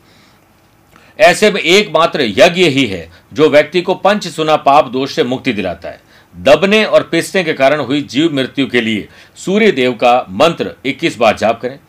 ऐसे 1.20 1.52
में 1.52 1.60
एकमात्र 1.62 2.22
यज्ञ 2.22 2.64
ही 2.64 2.86
है 2.86 3.10
जो 3.34 3.50
व्यक्ति 3.50 3.82
को 3.82 3.94
पंच 3.96 4.28
सुना 4.28 4.56
पाप 4.58 4.88
दोष 4.88 5.16
से 5.16 5.24
मुक्ति 5.24 5.54
दिलाता 5.54 5.90
है। 5.90 6.02
दबने 6.38 6.86
और 6.86 7.04
पिसने 7.04 7.44
के 7.44 7.54
कारण 7.54 7.80
हुई 7.80 8.02
जीव 8.02 8.34
मृत्यु 8.34 8.68
के 8.68 8.82
लिए 8.82 9.08
सूर्य 9.36 9.72
देव 9.72 9.94
का 9.94 10.26
मंत्र 10.30 10.76
21 10.86 11.18
बार 11.18 11.38
जाप 11.38 11.62
करें। 11.62 11.80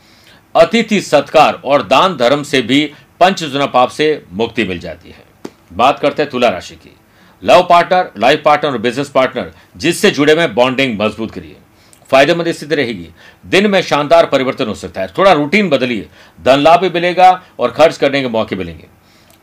अतिथि 0.55 1.01
सत्कार 1.01 1.63
और 1.65 1.83
दान 1.83 2.17
धर्म 2.17 2.43
से 2.43 2.63
भी 2.63 2.93
पंच 3.21 3.45
सुना 3.45 3.67
पाप 3.67 3.89
से 3.89 4.25
मुक्ति 4.33 4.65
मिल 4.65 4.79
जाती 4.79 5.11
है। 5.11 5.25
बात 5.73 5.99
करते 5.99 6.23
हैं 6.23 6.31
तुला 6.31 6.49
राशि 6.49 6.75
की। 6.75 6.97
लव 7.45 7.67
पार्टनर, 7.71 8.11
लाइफ 8.19 8.43
पार्टनर 8.45 8.73
और 8.73 8.79
बिज़नेस 8.79 9.09
पार्टनर, 9.09 9.53
जिससे 9.77 10.11
जुड़े 10.11 10.33
हुए 10.33 10.47
बॉन्डिंग 10.47 11.01
मज़बूत 11.01 11.31
करिए। 11.31 11.57
फ़ायदेमंद 12.11 12.53
स्थिति 12.53 12.75
रहेगी। 12.75 13.09
दिन 13.47 13.67
में 13.67 13.83
शानदार 13.83 14.27
परिवर्तन 14.27 14.67
हो 14.67 14.75
सकता 14.75 15.01
है। 15.01 15.09
थोड़ा 15.19 15.33
रूटीन 15.33 15.69
बदलिए। 15.69 16.09
धन 16.45 16.59
लाभ 16.59 16.81
भी 16.81 16.91
मिलेगा 16.91 17.43
और 17.59 17.71
खर्च 17.71 17.97
करने 17.97 18.23
के 18.23 18.29
मौके 18.29 18.57
मिलेंगे। 18.57 18.87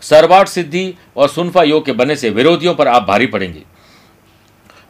सर्वाट 0.02 0.48
सिद्धि 0.48 0.96
और 1.18 1.30
सुनफा 1.30 1.64
योग 1.64 1.86
के 1.86 1.92
बनने 1.92 2.16
से 2.16 2.30
विरोधियों 2.30 2.76
पर 2.76 2.88
आप 2.88 3.04
भारी 3.04 3.26
पड़ेंगे। 3.26 3.75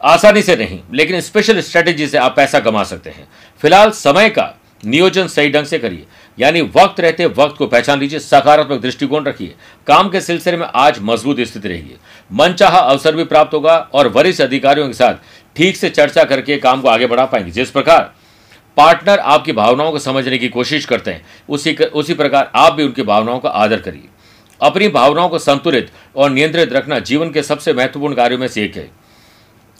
आसानी 0.00 0.42
से 0.42 0.56
नहीं, 0.56 0.80
लेकिन 0.92 1.20
स्पेशल 1.20 1.60
स्ट्रेटेजी 1.60 2.06
से 2.06 2.18
आप 2.18 2.36
पैसा 2.36 2.60
कमा 2.60 2.82
सकते 2.84 3.10
हैं। 3.10 3.28
फ़िलहाल 3.60 3.90
समय 3.90 4.28
का 4.28 4.54
नियोजन 4.84 5.26
सही 5.26 5.50
ढंग 5.50 5.66
से 5.66 5.78
करिए। 5.78 6.06
यानी 6.38 6.60
वक्त 6.74 7.00
रहते 7.00 7.26
वक्त 7.26 7.56
को 7.56 7.66
पहचान 7.66 7.98
लीजिए, 8.00 8.18
सकारात्मक 8.18 8.80
दृष्टिकोण 8.80 9.24
रखिए। 9.24 9.54
काम 9.86 10.08
के 10.08 10.20
सिलसिले 10.20 10.56
में 10.56 10.66
आज 10.66 10.98
मज़बूत 11.02 11.40
स्थिति 11.40 11.68
रहेगी 11.68 11.96
मनचाहा 12.30 12.78
अवसर 12.78 13.16
भी 13.16 13.24
प्राप्त 13.24 13.54
होगा 13.54 13.76
और 13.92 14.08
वरिष्ठ 14.08 14.40
अधिकारियों 14.40 14.86
के 14.86 14.94
साथ 14.94 15.14
ठीक 15.56 15.76
से 15.76 15.90
चर्चा 15.90 16.24
करके 16.24 16.56
काम 16.58 16.80
को 16.80 16.88
आगे 16.88 17.06
बढ़ा 17.06 17.24
पाएँगे। 17.24 17.50
जिस 17.50 17.70
प्रकार 17.70 18.12
पार्टनर 18.76 19.18
आपकी 19.18 19.52
भावनाओं 19.52 19.90
को 19.92 19.98
समझने 19.98 20.38
की 20.38 20.48
कोशिश 20.48 20.84
करते 20.84 21.10
हैं, 21.10 21.24
उसी 21.48 21.74
उसी 21.74 22.14
प्रकार 22.14 22.50
आप 22.54 22.72
भी 22.72 22.84
उनकी 22.84 23.02
भावनाओं 23.02 23.38
का 23.38 23.48
आदर 23.48 23.80
करिए। 23.80 24.08
अपनी 24.60 24.88
भावनाओं 24.88 25.28
को 25.28 25.38
संतुलित 25.38 25.90
और 26.16 26.30
नियंत्रित 26.30 26.72
रखना 26.72 26.98
जीवन 26.98 27.30
के 27.30 27.42
सबसे 27.42 27.72
महत्वपूर्ण 27.72 28.14
कार्यों 28.14 28.38
में 28.38 28.48
से 28.48 28.64
एक 28.64 28.76
है। 28.76 28.88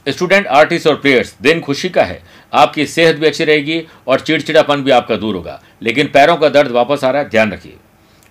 स्टूडेंट, 0.09 0.47
आर्टिस्ट 0.47 0.87
और 0.87 0.97
प्लेयर्स, 0.97 1.37
दिन 1.43 1.61
खुशी 1.61 1.89
का 1.89 2.05
है। 2.05 2.23
आपकी 2.55 2.87
सेहत 2.87 3.17
भी 3.17 3.27
अच्छी 3.27 3.45
रहेगी 3.45 3.87
और 4.07 4.21
चिड़चिड़ापन 4.21 4.83
भी 4.83 4.91
आपका 4.91 5.17
दूर 5.17 5.35
होगा। 5.35 5.63
लेकिन 5.83 6.07
पैरों 6.07 6.37
का 6.37 6.49
दर्द 6.49 6.71
वापस 6.71 7.05
आ 7.05 7.11
रहा 7.11 7.23
है, 7.23 7.29
ध्यान 7.29 7.53
रखिए। 7.53 7.77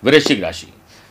वृश्चिक 0.04 0.42
राशि। 0.42 0.66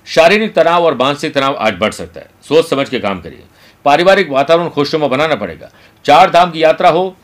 शारीरिक 0.05 0.53
तनाव 0.53 0.85
और 0.85 0.97
मानसिक 0.97 1.33
तनाव 1.33 1.55
आज 1.59 1.73
बढ़ 1.73 1.91
सकता 1.91 2.19
है। 2.19 2.27
सोच 2.47 2.69
समझ 2.69 2.89
के 2.89 2.99
काम 2.99 3.21
करिए। 3.21 3.43
पारिवारिक 3.85 4.29
वातावरण 4.29 4.69
खुशनुमा 4.69 5.07
बनाना 5.07 5.35
पड़ेगा। 5.35 5.71
चार 6.05 6.31
धाम 6.31 6.51
की 6.51 6.63
यात्रा 6.63 6.89
हो 6.89 7.17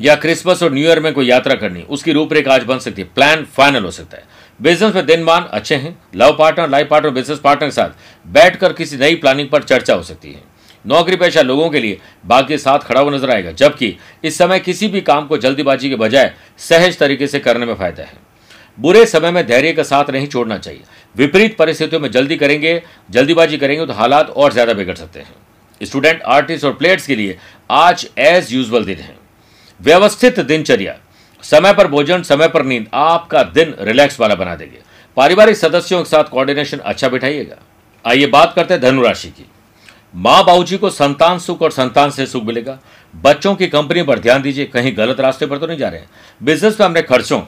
या 0.00 0.14
क्रिसमस 0.14 0.62
और 0.62 0.72
न्यू 0.72 0.84
ईयर 0.84 1.00
में 1.00 1.12
कोई 1.12 1.26
यात्रा 1.26 1.54
करनी, 1.54 1.82
उसकी 1.82 2.12
रूपरेखा 2.12 2.54
आज 2.54 2.62
बन 2.62 2.78
सकती 2.78 3.02
है। 3.02 3.08
प्लान 3.14 3.44
फाइनल 3.44 3.84
हो 3.84 3.90
सकता 3.90 4.16
है। 4.16 4.24
बिज़नेस 4.62 4.94
में 4.94 5.06
दिन 5.06 5.22
मान 5.22 5.44
अच्छे 5.44 5.74
हैं। 5.74 5.98
Love 6.14 6.36
partner, 6.38 6.68
life 6.68 6.88
partner, 6.88 7.10
business 7.10 7.38
partner 7.38 7.68
के 7.68 7.72
साथ 7.72 7.90
बैठकर 8.26 8.72
किसी 8.72 8.96
नई 8.96 9.14
प्लानिंग 9.14 9.48
पर 9.48 9.62
चर्चा 9.62 9.94
हो 9.94 10.02
सकती 10.02 10.32
है। 10.32 10.55
नौकरी 10.86 11.16
पेशा 11.16 11.42
लोगों 11.42 11.68
के 11.70 11.80
लिए 11.80 11.98
बाकी 12.26 12.58
साथ 12.58 12.78
खड़ा 12.80 13.00
हुआ 13.00 13.12
नज़र 13.12 13.30
आएगा, 13.30 13.52
जबकि 13.52 13.96
इस 14.24 14.38
समय 14.38 14.60
किसी 14.60 14.88
भी 14.88 15.00
काम 15.02 15.26
को 15.26 15.38
जल्दीबाजी 15.38 15.88
के 15.90 15.96
बजाय 15.96 16.32
सहज 16.60 16.98
तरीके 16.98 17.26
से 17.26 17.38
करने 17.38 17.66
में 17.66 17.74
फ़ायदा 17.74 18.02
है। 18.02 18.24
बुरे 18.78 19.04
समय 19.06 19.30
में 19.30 19.46
धैर्य 19.46 19.72
का 19.72 19.82
साथ 19.84 20.10
नहीं 20.10 20.26
छोड़ना 20.28 20.58
चाहिए। 20.58 20.82
विपरीत 21.14 21.56
परिस्थितियों 21.56 22.00
में 22.00 22.10
जल्दी 22.10 22.36
करेंगे, 22.36 22.82
जल्दीबाजी 23.10 23.58
करेंगे 23.58 23.86
तो 23.86 23.92
हालात 23.92 24.30
और 24.30 24.52
ज़्यादा 24.52 24.72
बिगड़ 24.74 24.94
सकते 24.94 25.20
हैं। 25.20 25.34
स्टूडेंट, 25.80 26.22
आर्टिस्ट 26.22 26.64
और 26.64 26.72
प्लेयर्स 26.74 27.06
के 27.06 27.16
लिए 27.16 27.38
आज 27.70 28.08
एज 28.18 28.52
यूजल 28.52 28.84
दिन 28.84 28.98
है। 28.98 29.16
व्यवस्थित 29.80 30.40
दिनचर्या। 30.40 30.96
समय 31.42 31.72
पर 31.74 31.86
भोजन, 31.88 32.22
समय 32.22 32.48
पर 32.48 32.64
नींद, 32.64 32.86
आपका 32.94 33.42
दिन 33.44 33.74
रिलैक्स 33.80 34.20
वाला 34.20 34.34
बना 34.34 34.54
देंगे। 34.54 34.78
पारिवारिक 35.16 35.56
सदस्यों 35.56 36.02
के 36.02 36.08
साथ 36.10 36.24
कोऑर्डिनेशन 36.24 36.78
अच्छा 36.78 37.08
बिठाइएगा। 37.08 37.56
आइए 38.04 38.26
बात 38.28 38.52
करते 38.54 38.74
हैं 38.74 38.82
धनुराशि 38.82 39.28
की। 39.28 39.46
माँ 40.14 40.44
बाबूजी 40.44 40.76
को 40.78 40.90
संतान 40.90 41.38
सुख 41.38 41.62
और 41.62 41.70
संतान 41.70 42.10
से 42.10 42.26
सुख 42.26 42.44
मिलेगा। 42.44 42.78
बच्चों 43.14 43.54
की 43.54 43.66
कंपनी 43.66 44.02
पर 44.02 44.18
ध्यान 44.18 44.42
दीजिए, 44.42 44.64
कहीं 44.64 44.96
गलत 44.96 45.20
रास्ते 45.20 45.46
पर 45.46 45.58
तो 45.58 45.66
नहीं 45.66 45.78
जा 45.78 45.88
रहे 45.88 46.00
हैं। 46.00 46.08
बिज़नेस 46.42 46.80
में 46.80 46.86
अपने 46.86 47.02
खर्चों 47.02 47.40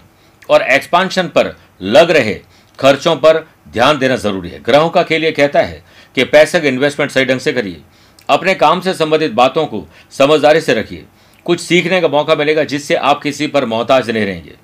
और 0.50 0.62
एक्सपांशन 0.62 1.28
पर 1.28 1.54
लग 1.82 2.10
रहे 2.10 2.34
खर्चों 2.78 3.14
पर 3.16 3.38
ध्यान 3.68 3.98
देना 3.98 4.16
ज़रूरी 4.16 4.48
है। 4.48 4.62
ग्रहों 4.62 4.90
का 4.90 5.02
खेल 5.02 5.24
ये 5.24 5.30
कहता 5.32 5.60
है 5.60 5.82
कि 6.16 6.24
पैसे 6.24 6.60
का 6.60 6.68
इन्वेस्टमेंट 6.68 7.10
सही 7.10 7.24
ढंग 7.24 7.40
से 7.40 7.52
करिए। 7.52 7.80
अपने 8.28 8.54
काम 8.54 8.80
से 8.80 8.94
संबंधित 8.94 9.32
बातों 9.32 9.66
को 9.66 9.86
समझदारी 10.10 10.60
से 10.60 10.74
रखिए। 10.74 11.04
कुछ 11.46 11.60
सीखने 11.60 12.00
का 12.00 12.08
मौका 12.08 12.34
मिलेगा 12.34 12.64
जिससे 12.64 12.94
आप 12.94 13.22
किसी 13.22 13.46
पर 13.46 13.64
मोहताज 13.64 14.10
नहीं 14.10 14.26
रहेंगे। 14.26 14.54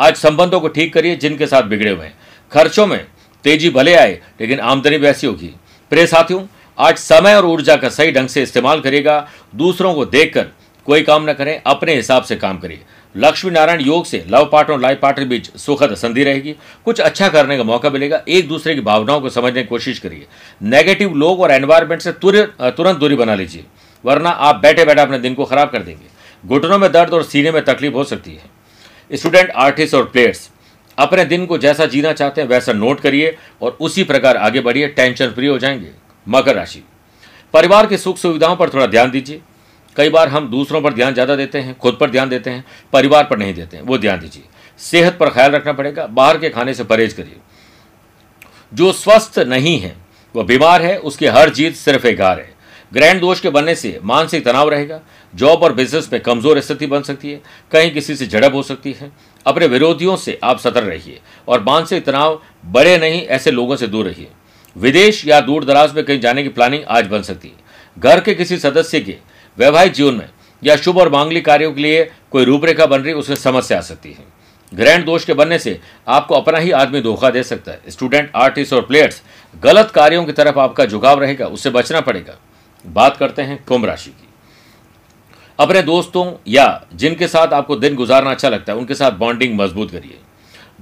आज 0.00 0.16
संबंधों 0.16 0.60
को 0.60 0.68
ठीक 0.68 0.92
करिए 0.94 1.16
जिनके 1.16 1.46
साथ 1.46 1.62
बिगड़े 1.62 1.90
हुए 1.90 2.06
हैं। 2.06 2.14
खर्चों 2.52 2.86
में 2.86 3.04
तेज़ी 3.44 3.70
भले 3.70 3.94
आए, 3.94 4.18
लेकिन 4.40 4.60
आमदनी 4.60 4.96
ऐसी 5.06 5.26
होगी। 5.26 5.54
प्रिय 5.92 6.06
साथियों 6.06 6.40
आज 6.80 6.98
समय 6.98 7.34
और 7.34 7.44
ऊर्जा 7.44 7.74
का 7.76 7.88
सही 7.88 8.12
ढंग 8.12 8.28
से 8.28 8.42
इस्तेमाल 8.42 8.80
करिएगा। 8.80 9.26
दूसरों 9.54 9.94
को 9.94 10.04
देखकर 10.04 10.46
कोई 10.86 11.02
काम 11.02 11.28
न 11.30 11.32
करें, 11.32 11.60
अपने 11.66 11.94
हिसाब 11.94 12.22
से 12.22 12.36
काम 12.36 12.58
करिए। 12.58 12.80
लक्ष्मी 13.14 13.50
नारायण 13.50 13.80
योग 13.80 14.04
से 14.04 14.24
लव 14.28 14.48
पार्टनर 14.52 14.74
और 14.74 14.80
लाइफ 14.80 14.98
पार्टनर 14.98 15.24
बीच 15.24 15.50
सुखद 15.56 15.94
संधि 15.94 16.24
रहेगी। 16.24 16.54
कुछ 16.84 17.00
अच्छा 17.00 17.28
करने 17.28 17.56
का 17.56 17.64
मौका 17.64 17.90
मिलेगा। 17.90 18.22
एक 18.28 18.48
दूसरे 18.48 18.74
की 18.74 18.80
भावनाओं 18.80 19.20
को 19.20 19.30
समझने 19.30 19.62
की 19.62 19.68
कोशिश 19.68 19.98
करिए। 19.98 20.26
नेगेटिव 20.64 21.14
लोग 21.14 21.40
और 21.40 21.50
एनवायरमेंट 21.50 22.02
से 22.02 22.12
तुरंत 22.14 22.96
दूरी 22.96 23.16
बना 23.16 23.34
लीजिए, 23.34 23.64
वरना 24.04 24.30
आप 24.30 24.56
बैठे 24.56 24.84
बैठे 24.84 25.00
अपने 25.00 25.18
दिन 25.18 25.34
को 25.34 25.44
खराब 25.44 25.70
कर 25.70 25.82
देंगे। 25.82 26.08
घुटनों 26.44 26.78
में 26.78 26.90
दर्द 26.92 27.14
और 27.14 27.22
सीने 27.24 27.52
में 27.52 27.62
तकलीफ़ 27.64 27.94
हो 27.94 28.04
सकती 28.06 28.30
है। 28.32 29.16
स्टूडेंट 29.16 29.50
आर्टिस्ट 29.50 29.94
और 29.94 30.04
प्लेयर्स 30.04 30.50
अपने 30.98 31.24
दिन 31.24 31.46
को 31.46 31.58
जैसा 31.58 31.86
जीना 31.86 32.12
चाहते 32.12 32.40
हैं, 32.40 32.48
वैसा 32.48 32.72
नोट 32.72 33.00
करिए 33.00 33.36
और 33.62 33.76
उसी 33.80 34.04
प्रकार 34.04 34.36
आगे 34.38 34.60
बढ़िए। 34.60 34.88
टेंशन 34.88 35.26
फ्री 35.26 35.46
हो 35.46 35.58
जाएँगे। 35.58 35.98
मकर 36.26 36.54
राशि। 36.54 36.82
परिवार 37.54 37.86
की 37.86 37.96
सुख 37.96 38.16
सुविधाओं 38.16 38.56
पर 38.56 38.68
थोड़ा 38.68 38.86
ध्यान 38.86 39.10
दीजिए। 39.10 39.40
कई 39.96 40.10
बार 40.10 40.28
हम 40.28 40.48
दूसरों 40.48 40.80
पर 40.82 40.92
ध्यान 40.92 41.14
ज़्यादा 41.14 41.36
देते 41.36 41.58
हैं, 41.58 41.78
खुद 41.78 41.96
पर 42.00 42.10
ध्यान 42.10 42.28
देते 42.28 42.50
हैं, 42.50 42.64
परिवार 42.92 43.24
पर 43.24 43.38
नहीं 43.38 43.54
देते 43.54 43.76
हैं, 43.76 43.84
वो 43.84 43.98
ध्यान 43.98 44.20
दीजिए। 44.20 44.42
सेहत 44.80 45.16
पर 45.18 45.30
ख्याल 45.30 45.50
रखना 45.50 45.72
पड़ेगा, 45.72 46.06
बाहर 46.06 46.38
के 46.38 46.50
खाने 46.50 46.74
से 46.74 46.84
परहेज 46.84 47.12
करिए। 47.12 47.36
जो 48.72 48.92
स्वस्थ 48.92 49.38
नहीं 49.38 49.78
है, 49.78 49.96
वह 50.34 50.44
बीमार 50.44 50.82
है, 50.82 50.96
उसकी 50.98 51.26
हर 51.26 51.50
जीत 51.50 51.74
सिर्फ़ 51.74 52.06
एक 52.06 52.20
हार 52.20 52.38
है। 52.38 52.54
ग्रैंड 52.92 53.20
दोष 53.20 53.40
के 53.40 53.50
बनने 53.50 53.74
से 53.74 53.98
मानसिक 54.02 54.44
तनाव 54.44 54.68
रहेगा, 54.68 55.00
जॉब 55.34 55.62
और 55.62 55.72
बिज़नेस 55.72 56.08
में 56.12 56.20
कमज़ोर 56.22 56.60
स्थिति 56.60 56.86
बन 56.86 57.02
सकती 57.02 57.30
है, 57.30 57.40
कहीं 57.72 57.90
किसी 57.90 58.16
से 58.16 58.26
झड़प 58.26 58.54
हो 58.54 58.62
सकती 58.62 58.92
है। 58.92 59.10
अपने 59.46 59.66
विरोधियों 59.66 60.16
से 60.16 60.38
आप 60.44 60.58
सतर्क 60.58 60.88
रहिए 60.88 61.20
और 61.48 61.62
मानसिक 61.62 62.04
तनाव 62.04 62.40
बड़े 62.66 62.96
नहीं, 62.98 63.22
ऐसे 63.22 63.50
लोगों 63.50 63.76
से 63.76 63.86
दूर 63.86 64.06
रहिए। 64.06 64.28
विदेश 64.76 65.26
या 65.26 65.40
दूर 65.40 65.64
दराज 65.64 65.94
में 65.94 66.04
कहीं 66.04 66.20
जाने 66.20 66.42
की 66.42 66.48
प्लानिंग 66.48 66.82
आज 66.88 67.06
बन 67.06 67.22
सकती 67.22 67.48
है। 67.48 67.54
घर 67.98 68.20
के 68.20 68.34
किसी 68.34 68.58
सदस्य 68.58 69.00
के 69.00 69.16
वैवाहिक 69.58 69.92
जीवन 69.92 70.14
में 70.14 70.28
या 70.62 70.76
शुभ 70.76 70.98
और 70.98 71.08
मांगलिक 71.08 71.44
कार्यों 71.44 71.72
के 71.72 71.82
लिए 71.82 72.10
कोई 72.30 72.44
रूपरेखा 72.44 72.86
बन 72.86 73.00
रही, 73.00 73.12
उसमें 73.12 73.36
समस्या 73.36 73.78
आ 73.78 73.80
सकती 73.80 74.12
है। 74.12 74.24
ग्रैंड 74.74 75.04
दोष 75.04 75.24
के 75.24 75.34
बनने 75.34 75.58
से 75.58 75.80
आपको 76.08 76.34
अपना 76.34 76.58
ही 76.58 76.70
आदमी 76.70 77.00
धोखा 77.00 77.30
दे 77.30 77.42
सकता 77.42 77.72
है। 77.72 77.80
स्टूडेंट 77.88 78.30
आर्टिस्ट 78.36 78.72
और 78.72 78.82
प्लेयर्स 78.82 79.22
गलत 79.62 79.90
कार्यों 79.90 80.24
की 80.24 80.32
तरफ़ 80.32 80.58
आपका 80.58 80.84
झुकाव 80.84 81.20
रहेगा, 81.20 81.46
उससे 81.46 81.70
बचना 81.70 82.00
पड़ेगा। 82.00 82.36
बात 82.86 83.16
करते 83.16 83.42
हैं 83.42 83.64
कुंभ 83.68 83.84
राशि 83.84 84.10
की। 84.10 84.28
अपने 85.58 85.82
दोस्तों 85.82 86.32
या 86.48 86.86
जिनके 86.94 87.28
साथ 87.28 87.52
आपको 87.52 87.76
दिन 87.76 87.94
गुजारना 87.94 88.30
अच्छा 88.30 88.48
लगता 88.48 88.72
है, 88.72 88.78
उनके 88.78 88.94
साथ 88.94 89.10
बॉन्डिंग 89.10 89.58
मज़बूत 89.60 89.90
करिए। 89.90 90.18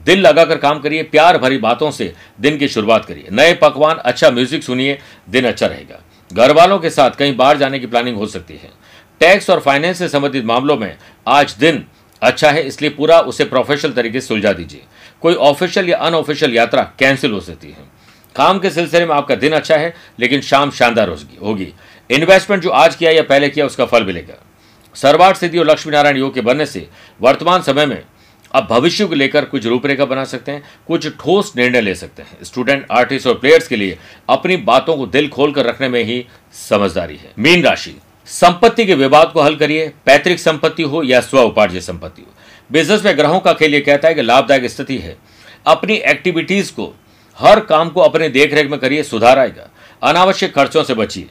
दिल 0.09 0.21
लगाकर 0.21 0.59
काम 0.59 0.79
करिए, 0.81 1.03
प्यार 1.05 1.39
भरी 1.39 1.59
बातों 1.59 1.91
से 1.91 2.13
दिन 2.41 2.57
की 2.59 2.69
शुरुआत 2.69 3.05
करिए। 3.05 3.29
नए 3.33 3.55
पकवान 3.55 3.97
अच्छा 3.97 4.31
म्यूज़िक 4.31 4.63
सुनिए, 4.63 4.99
दिन 5.31 5.45
अच्छा 5.45 5.67
रहेगा। 5.67 6.01
घर 6.31 6.53
वालों 6.53 6.79
के 6.79 6.91
साथ 6.91 7.11
कहीं 7.11 7.37
बाहर 7.37 7.59
जाने 7.59 7.79
की 7.79 7.87
प्लानिंग 7.87 8.17
हो 8.17 8.27
सकती 8.29 8.55
है। 8.55 8.71
टैक्स 9.21 9.51
और 9.51 9.61
फाइनेंस 9.61 9.99
से 9.99 10.09
संबंधित 10.09 10.45
मामलों 10.45 10.77
में 10.77 10.97
आज 11.27 11.55
दिन 11.61 11.85
अच्छा 12.23 12.51
है, 12.51 12.63
इसलिए 12.63 12.91
पूरा 12.91 13.21
उसे 13.23 13.45
प्रोफेशनल 13.45 13.93
तरीके 13.93 14.21
से 14.21 14.27
सुलझा 14.27 14.53
दीजिए। 14.53 14.83
कोई 15.23 15.35
ऑफिशियल 15.35 15.89
या 15.89 15.99
अनऑफिशियल 15.99 16.55
यात्रा 16.55 16.83
कैंसिल 16.99 17.33
हो 17.33 17.41
सकती 17.43 17.69
है। 17.69 17.87
काम 18.37 18.59
के 18.59 18.71
सिलसिले 18.71 19.07
में 19.07 19.15
आपका 19.15 19.35
दिन 19.37 19.53
अच्छा 19.53 19.77
है, 19.77 19.95
लेकिन 20.21 20.41
शाम 20.43 20.71
शानदार 20.73 21.09
होगी 21.09 21.73
इन्वेस्टमेंट 22.11 22.63
जो 22.63 22.71
आज 22.73 22.95
किया 22.95 23.11
या 23.11 23.23
पहले 23.25 23.49
किया, 23.49 23.67
उसका 23.67 23.85
फल 23.87 24.05
मिलेगा। 24.05 24.45
सर्वार्थ 24.97 25.41
सिद्धि 25.41 25.59
और 25.59 25.67
लक्ष्मी 25.67 25.93
नारायण 25.93 26.17
योग 26.17 26.35
के 26.35 26.41
बनने 26.43 26.67
से 26.67 26.89
वर्तमान 27.21 27.63
समय 27.63 27.87
में 27.87 28.03
अब 28.53 28.67
भविष्य 28.71 29.05
को 29.05 29.15
लेकर 29.15 29.45
कुछ 29.45 29.67
रूपरेखा 29.67 30.05
बना 30.05 30.25
सकते 30.25 30.53
हैं, 30.53 30.63
कुछ 30.87 31.09
ठोस 31.09 31.53
निर्णय 31.57 31.81
ले 31.81 31.95
सकते 31.95 32.23
हैं। 32.23 32.45
स्टूडेंट 32.45 32.87
आर्टिस्ट 32.91 33.27
और 33.27 33.35
प्लेयर्स 33.35 33.69
के 33.69 33.77
लिए 33.77 33.99
अपनी 34.29 34.57
बातों 34.57 34.97
को 34.97 35.07
दिल 35.07 35.29
खोल 35.29 35.53
कर 35.53 35.65
रखने 35.65 35.89
में 35.89 36.05
ही 36.05 36.27
समझदारी 36.53 37.17
है। 37.17 37.33
मीन 37.39 37.63
राशि, 37.63 37.97
संपत्ति 38.27 38.87
के 38.87 38.95
विवाद 38.95 39.31
को 39.33 39.43
हल 39.43 39.57
करिए, 39.57 39.93
पैतृक 40.07 40.39
संपत्ति 40.39 40.83
हो 40.83 41.03
या 41.03 41.21
स्व 41.21 41.41
उपार्जित 41.41 41.83
संपत्ति 41.83 42.23
हो। 42.23 42.35
बिज़नेस 42.73 43.05
में 43.05 43.17
ग्रहों 43.17 43.41
का 43.41 43.53
खेल 43.53 43.75
ये 43.75 43.81
कहता 43.81 44.09
है 44.09 44.15
कि 44.15 44.23
लाभदायक 44.23 44.67
स्थिति 44.67 44.99
है। 44.99 45.17
अपनी 45.67 45.95
एक्टिविटीज़ 45.95 46.73
को, 46.73 46.95
हर 47.39 47.61
काम 47.61 47.89
को 47.89 48.01
अपने 48.01 48.29
देखरेख 48.29 48.71
में 48.71 48.81
करिए, 48.81 49.03
सुधार 49.03 49.39
आएगा। 49.39 49.71
अनावश्यक 50.03 50.55
खर्चों 50.55 50.85
से 50.85 50.95
बचिए। 50.95 51.27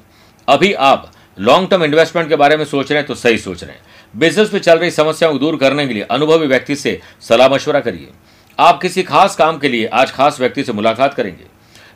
अभी 0.48 0.74
आप 0.74 1.12
लॉन्ग 1.38 1.70
टर्म 1.70 1.84
इन्वेस्टमेंट 1.84 2.30
के 2.30 2.36
बारे 2.36 2.58
में 2.58 2.64
सोच 2.66 2.92
रहे 2.92 3.00
हैं 3.00 3.08
तो 3.08 3.16
सही 3.16 3.38
सोच 3.38 3.64
रहे 3.64 3.74
हैं। 3.74 3.82
बिज़नेस 4.14 4.54
में 4.54 4.60
चल 4.60 4.78
रही 4.80 4.92
समस्याओं 4.92 5.32
को 5.32 5.40
दूर 5.40 5.58
करने 5.58 5.88
के 5.88 5.94
लिए 5.94 6.04
अनुभवी 6.04 6.48
व्यक्ति 6.48 6.76
से 6.76 7.00
सलाह 7.22 7.50
मशवरा 7.50 7.80
करिए। 7.80 8.08
आप 8.58 8.82
किसी 8.82 9.04
खास 9.04 9.36
काम 9.36 9.58
के 9.58 9.70
लिए 9.70 9.86
आज 9.88 10.12
खास 10.12 10.40
व्यक्ति 10.40 10.64
से 10.64 10.74
मुलाकात 10.74 11.14
करेंगे। 11.14 11.46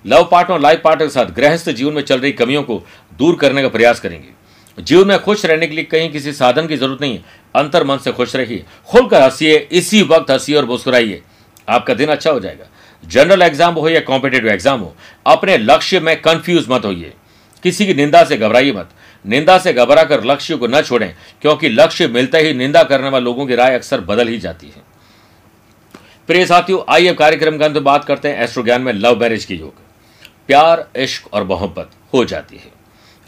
लव 0.05 0.27
पार्टनर 0.31 0.53
और 0.53 0.61
लाइफ 0.61 0.81
पार्टनर 0.83 1.05
के 1.05 1.11
साथ 1.11 1.31
गृहस्थ 1.35 1.69
जीवन 1.69 1.93
में 1.93 2.01
चल 2.01 2.19
रही 2.19 2.31
कमियों 2.33 2.63
को 2.63 2.81
दूर 3.19 3.35
करने 3.35 3.61
का 3.61 3.69
प्रयास 3.69 3.99
करेंगे। 3.99 4.29
जीवन 4.77 5.07
में 5.07 5.19
खुश 5.19 5.45
रहने 5.45 5.67
के 5.67 5.75
लिए 5.75 5.83
कहीं 5.85 6.09
किसी 6.11 6.33
साधन 6.33 6.67
की 6.67 6.77
ज़रूरत 6.77 7.01
नहीं 7.01 7.19
अंतर 7.55 7.83
मन 7.83 7.97
से 7.97 8.11
खुश 8.11 8.35
रहिए। 8.35 8.63
खुलकर 8.87 9.21
हंसीए, 9.21 9.55
इसी 9.71 10.01
वक्त 10.03 10.31
हंसीए 10.31 10.55
और 10.55 10.65
मुस्कुराइए। 10.65 11.21
आपका 11.67 11.93
दिन 11.93 12.09
अच्छा 12.09 12.31
हो 12.31 12.39
जाएगा। 12.39 12.65
जनरल 13.03 13.41
एग्ज़ाम 13.41 13.73
हो 13.73 13.89
या 13.89 13.99
कॉम्पिटेटिव 14.01 14.49
एग्ज़ाम 14.49 14.79
हो, 14.79 14.95
अपने 15.25 15.57
लक्ष्य 15.57 15.99
में 15.99 16.21
कंफ्यूज 16.21 16.65
मत 16.69 16.85
होइए। 16.85 17.13
किसी 17.63 17.85
की 17.85 17.93
निंदा 17.93 18.23
से 18.23 18.37
घबराइए 18.37 18.71
मत। 18.71 18.89
निंदा 19.25 19.57
से 19.57 19.73
घबरा 19.73 20.03
कर 20.03 20.23
लक्ष्य 20.23 20.55
को 20.55 20.67
न 20.67 20.81
छोड़ें, 20.81 21.13
क्योंकि 21.41 21.69
लक्ष्य 21.69 22.07
मिलते 22.07 22.37
ही 22.37 22.53
निंदा 22.53 22.83
करने 22.83 23.09
वाले 23.09 23.23
लोगों 23.25 23.45
की 23.45 23.55
राय 23.55 23.75
अक्सर 23.75 24.01
बदल 24.01 24.27
ही 24.27 24.37
जाती 24.39 24.67
है। 24.67 24.89
प्रिय 26.29 26.45
साथियों, 26.45 26.79
आइए 26.89 27.13
कार्यक्रम 27.13 27.57
के 27.57 27.65
अंत 27.65 27.77
बात 27.79 28.05
करते 28.05 28.29
हैं 28.29 28.43
एस्ट्रो 28.43 28.63
ज्ञान 28.63 28.81
में 28.81 28.93
लव 28.93 29.19
मैरिज 29.19 29.45
की 29.45 29.55
योग। 29.55 29.73
प्यार, 30.47 30.87
इश्क 30.95 31.33
और 31.33 31.43
मोहब्बत 31.43 31.89
हो 32.13 32.23
जाती 32.25 32.57
है। 32.57 32.71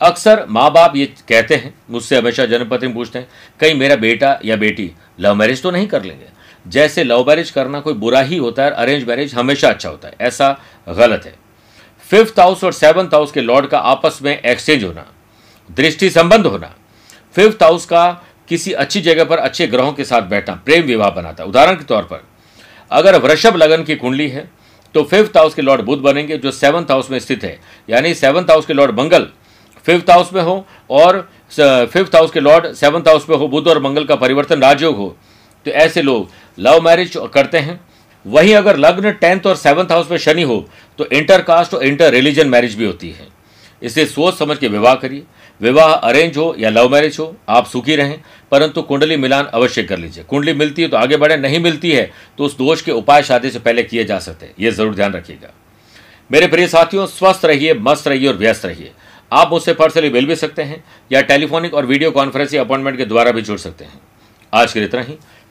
अक्सर 0.01 0.45
माँ 0.49 0.71
बाप 0.71 0.95
ये 0.95 1.05
कहते 1.29 1.55
हैं, 1.55 1.73
मुझसे 1.91 2.17
हमेशा 2.17 2.45
जन्मपति 2.45 2.87
पूछते 2.87 3.19
हैं, 3.19 3.27
कहीं 3.59 3.75
मेरा 3.75 3.95
बेटा 3.95 4.39
या 4.45 4.55
बेटी 4.55 4.91
लव 5.19 5.35
मैरिज 5.35 5.61
तो 5.61 5.71
नहीं 5.71 5.87
कर 5.87 6.03
लेंगे? 6.03 6.25
जैसे 6.65 7.03
लव 7.03 7.25
मैरिज 7.27 7.51
करना 7.51 7.79
कोई 7.79 7.93
बुरा 7.93 8.21
ही 8.21 8.37
होता 8.37 8.63
है 8.63 8.71
अरेंज 8.71 9.07
मैरिज 9.07 9.33
हमेशा 9.35 9.69
अच्छा 9.69 9.89
होता 9.89 10.07
है, 10.07 10.15
ऐसा 10.21 10.59
गलत 10.87 11.25
है। 11.25 11.35
फिफ्थ 12.13 12.39
हाउस 12.39 12.63
और 12.63 12.73
सेवंथ 12.73 13.13
हाउस 13.13 13.31
के 13.31 13.41
लॉर्ड 13.41 13.67
का 13.67 13.77
आपस 13.81 14.19
में 14.23 14.31
एक्सचेंज 14.31 14.83
होना, 14.83 15.05
दृष्टि 15.69 16.09
संबंध 16.09 16.45
होना, 16.45 16.69
फिफ्थ 17.35 17.63
हाउस 17.63 17.85
का 17.85 18.03
किसी 18.49 18.71
अच्छी 18.73 18.99
जगह 19.01 19.23
पर 19.23 19.37
अच्छे 19.37 19.67
ग्रहों 19.67 19.93
के 19.93 20.03
साथ 20.03 20.21
बैठना, 20.23 20.55
प्रेम 20.55 20.83
विवाह 20.85 21.09
बनाता। 21.11 21.43
उदाहरण 21.43 21.75
के 21.75 21.83
तौर 21.83 22.03
पर, 22.03 22.21
अगर 22.91 23.17
वृषभ 23.19 23.55
लगन 23.55 23.83
की 23.83 23.95
कुंडली 23.95 24.27
है 24.29 24.49
तो 24.95 25.03
फिफ्थ 25.03 25.37
हाउस 25.37 25.53
के 25.53 25.61
लॉर्ड 25.61 25.81
बुद्ध 25.81 26.01
बनेंगे, 26.03 26.37
जो 26.37 26.51
सेवंथ 26.51 26.91
हाउस 26.91 27.09
में 27.11 27.17
स्थित 27.19 27.43
है। 27.43 27.59
यानी 27.89 28.13
सेवंथ 28.13 28.51
हाउस 28.51 28.65
के 28.65 28.73
लॉर्ड 28.73 28.99
मंगल 28.99 29.27
फिफ्थ 29.85 30.09
हाउस 30.11 30.33
में 30.33 30.41
हो, 30.41 30.65
और 30.89 31.29
फिफ्थ 31.51 32.15
हाउस 32.15 32.31
के 32.31 32.39
लॉर्ड 32.39 32.71
सेवंथ 32.75 33.07
हाउस 33.07 33.25
में 33.29 33.35
हो 33.37 33.47
बुद्ध 33.47 33.67
और 33.67 33.81
मंगल 33.83 34.05
का 34.05 34.15
परिवर्तन 34.17 34.61
राजयोग 34.61 34.97
हो। 34.97 35.15
तो 35.65 35.71
ऐसे 35.71 36.01
लोग 36.01 36.29
लव 36.57 36.81
मैरिज 36.81 37.17
करते 37.33 37.57
हैं 37.59 37.79
वहीं 38.25 38.53
अगर 38.55 38.77
लग्न 38.77 39.11
टेंथ 39.13 39.45
और 39.47 39.55
सेवंथ 39.57 39.91
हाउस 39.91 40.11
में 40.11 40.17
शनि 40.19 40.41
हो 40.41 40.65
तो 40.99 41.05
इंटर 41.07 41.41
कास्ट 41.41 41.73
और 41.73 41.83
इंटर 41.83 42.11
रिलीजन 42.11 42.49
मैरिज 42.49 42.75
भी 42.75 42.85
होती 42.85 43.09
है। 43.11 43.27
इसे 43.81 44.05
सोच 44.05 44.37
समझ 44.37 44.57
के 44.57 44.67
विवाह 44.69 44.95
करिए। 44.95 45.23
विवाह 45.61 45.91
अरेंज 45.91 46.37
हो 46.37 46.55
या 46.59 46.69
लव 46.69 46.89
मैरिज 46.91 47.17
हो, 47.19 47.35
आप 47.49 47.65
सुखी 47.67 47.95
रहें, 47.95 48.19
परंतु 48.51 48.81
कुंडली 48.81 49.17
मिलान 49.17 49.45
अवश्य 49.45 49.83
कर 49.83 49.97
लीजिए। 49.97 50.23
कुंडली 50.23 50.53
मिलती 50.53 50.81
है 50.81 50.87
तो 50.87 50.97
आगे 50.97 51.17
बढ़े, 51.17 51.37
नहीं 51.37 51.59
मिलती 51.59 51.91
है 51.91 52.09
तो 52.37 52.45
उस 52.45 52.57
दोष 52.57 52.81
के 52.81 52.91
उपाय 52.93 53.23
शादी 53.23 53.49
से 53.49 53.59
पहले 53.59 53.83
किए 53.83 54.03
जा 54.03 54.19
सकते 54.19 54.45
हैं। 54.45 54.53
ये 54.59 54.71
ज़रूर 54.71 54.95
ध्यान 54.95 55.13
रखिएगा। 55.13 55.53
मेरे 56.29 56.47
प्रिय 56.47 56.67
साथियों, 56.67 57.05
स्वस्थ 57.07 57.45
रहिए, 57.45 57.73
मस्त 57.75 58.07
रहिए 58.07 58.27
और 58.27 58.37
व्यस्त 58.37 58.65
रहिए। 58.65 58.91
आप 59.31 59.51
मुझसे 59.51 59.73
पर्सनली 59.73 60.09
मिल 60.09 60.25
भी 60.25 60.35
सकते 60.35 60.61
हैं 60.63 60.83
या 61.11 61.21
टेलीफोनिक 61.23 61.73
और 61.73 61.85
वीडियो 61.85 62.11
कॉन्फ्रेंसिंग 62.11 62.61
अपॉइंटमेंट 62.61 62.97
के 62.97 63.05
द्वारा 63.05 63.31
भी 63.31 63.41
जुड़ 63.41 63.57
सकते 63.59 63.85
हैं। 63.85 64.01
आज 64.53 64.73
के 64.73 64.79
लिए 64.79 64.87
इतना 64.87 65.01
ही। 65.01 65.17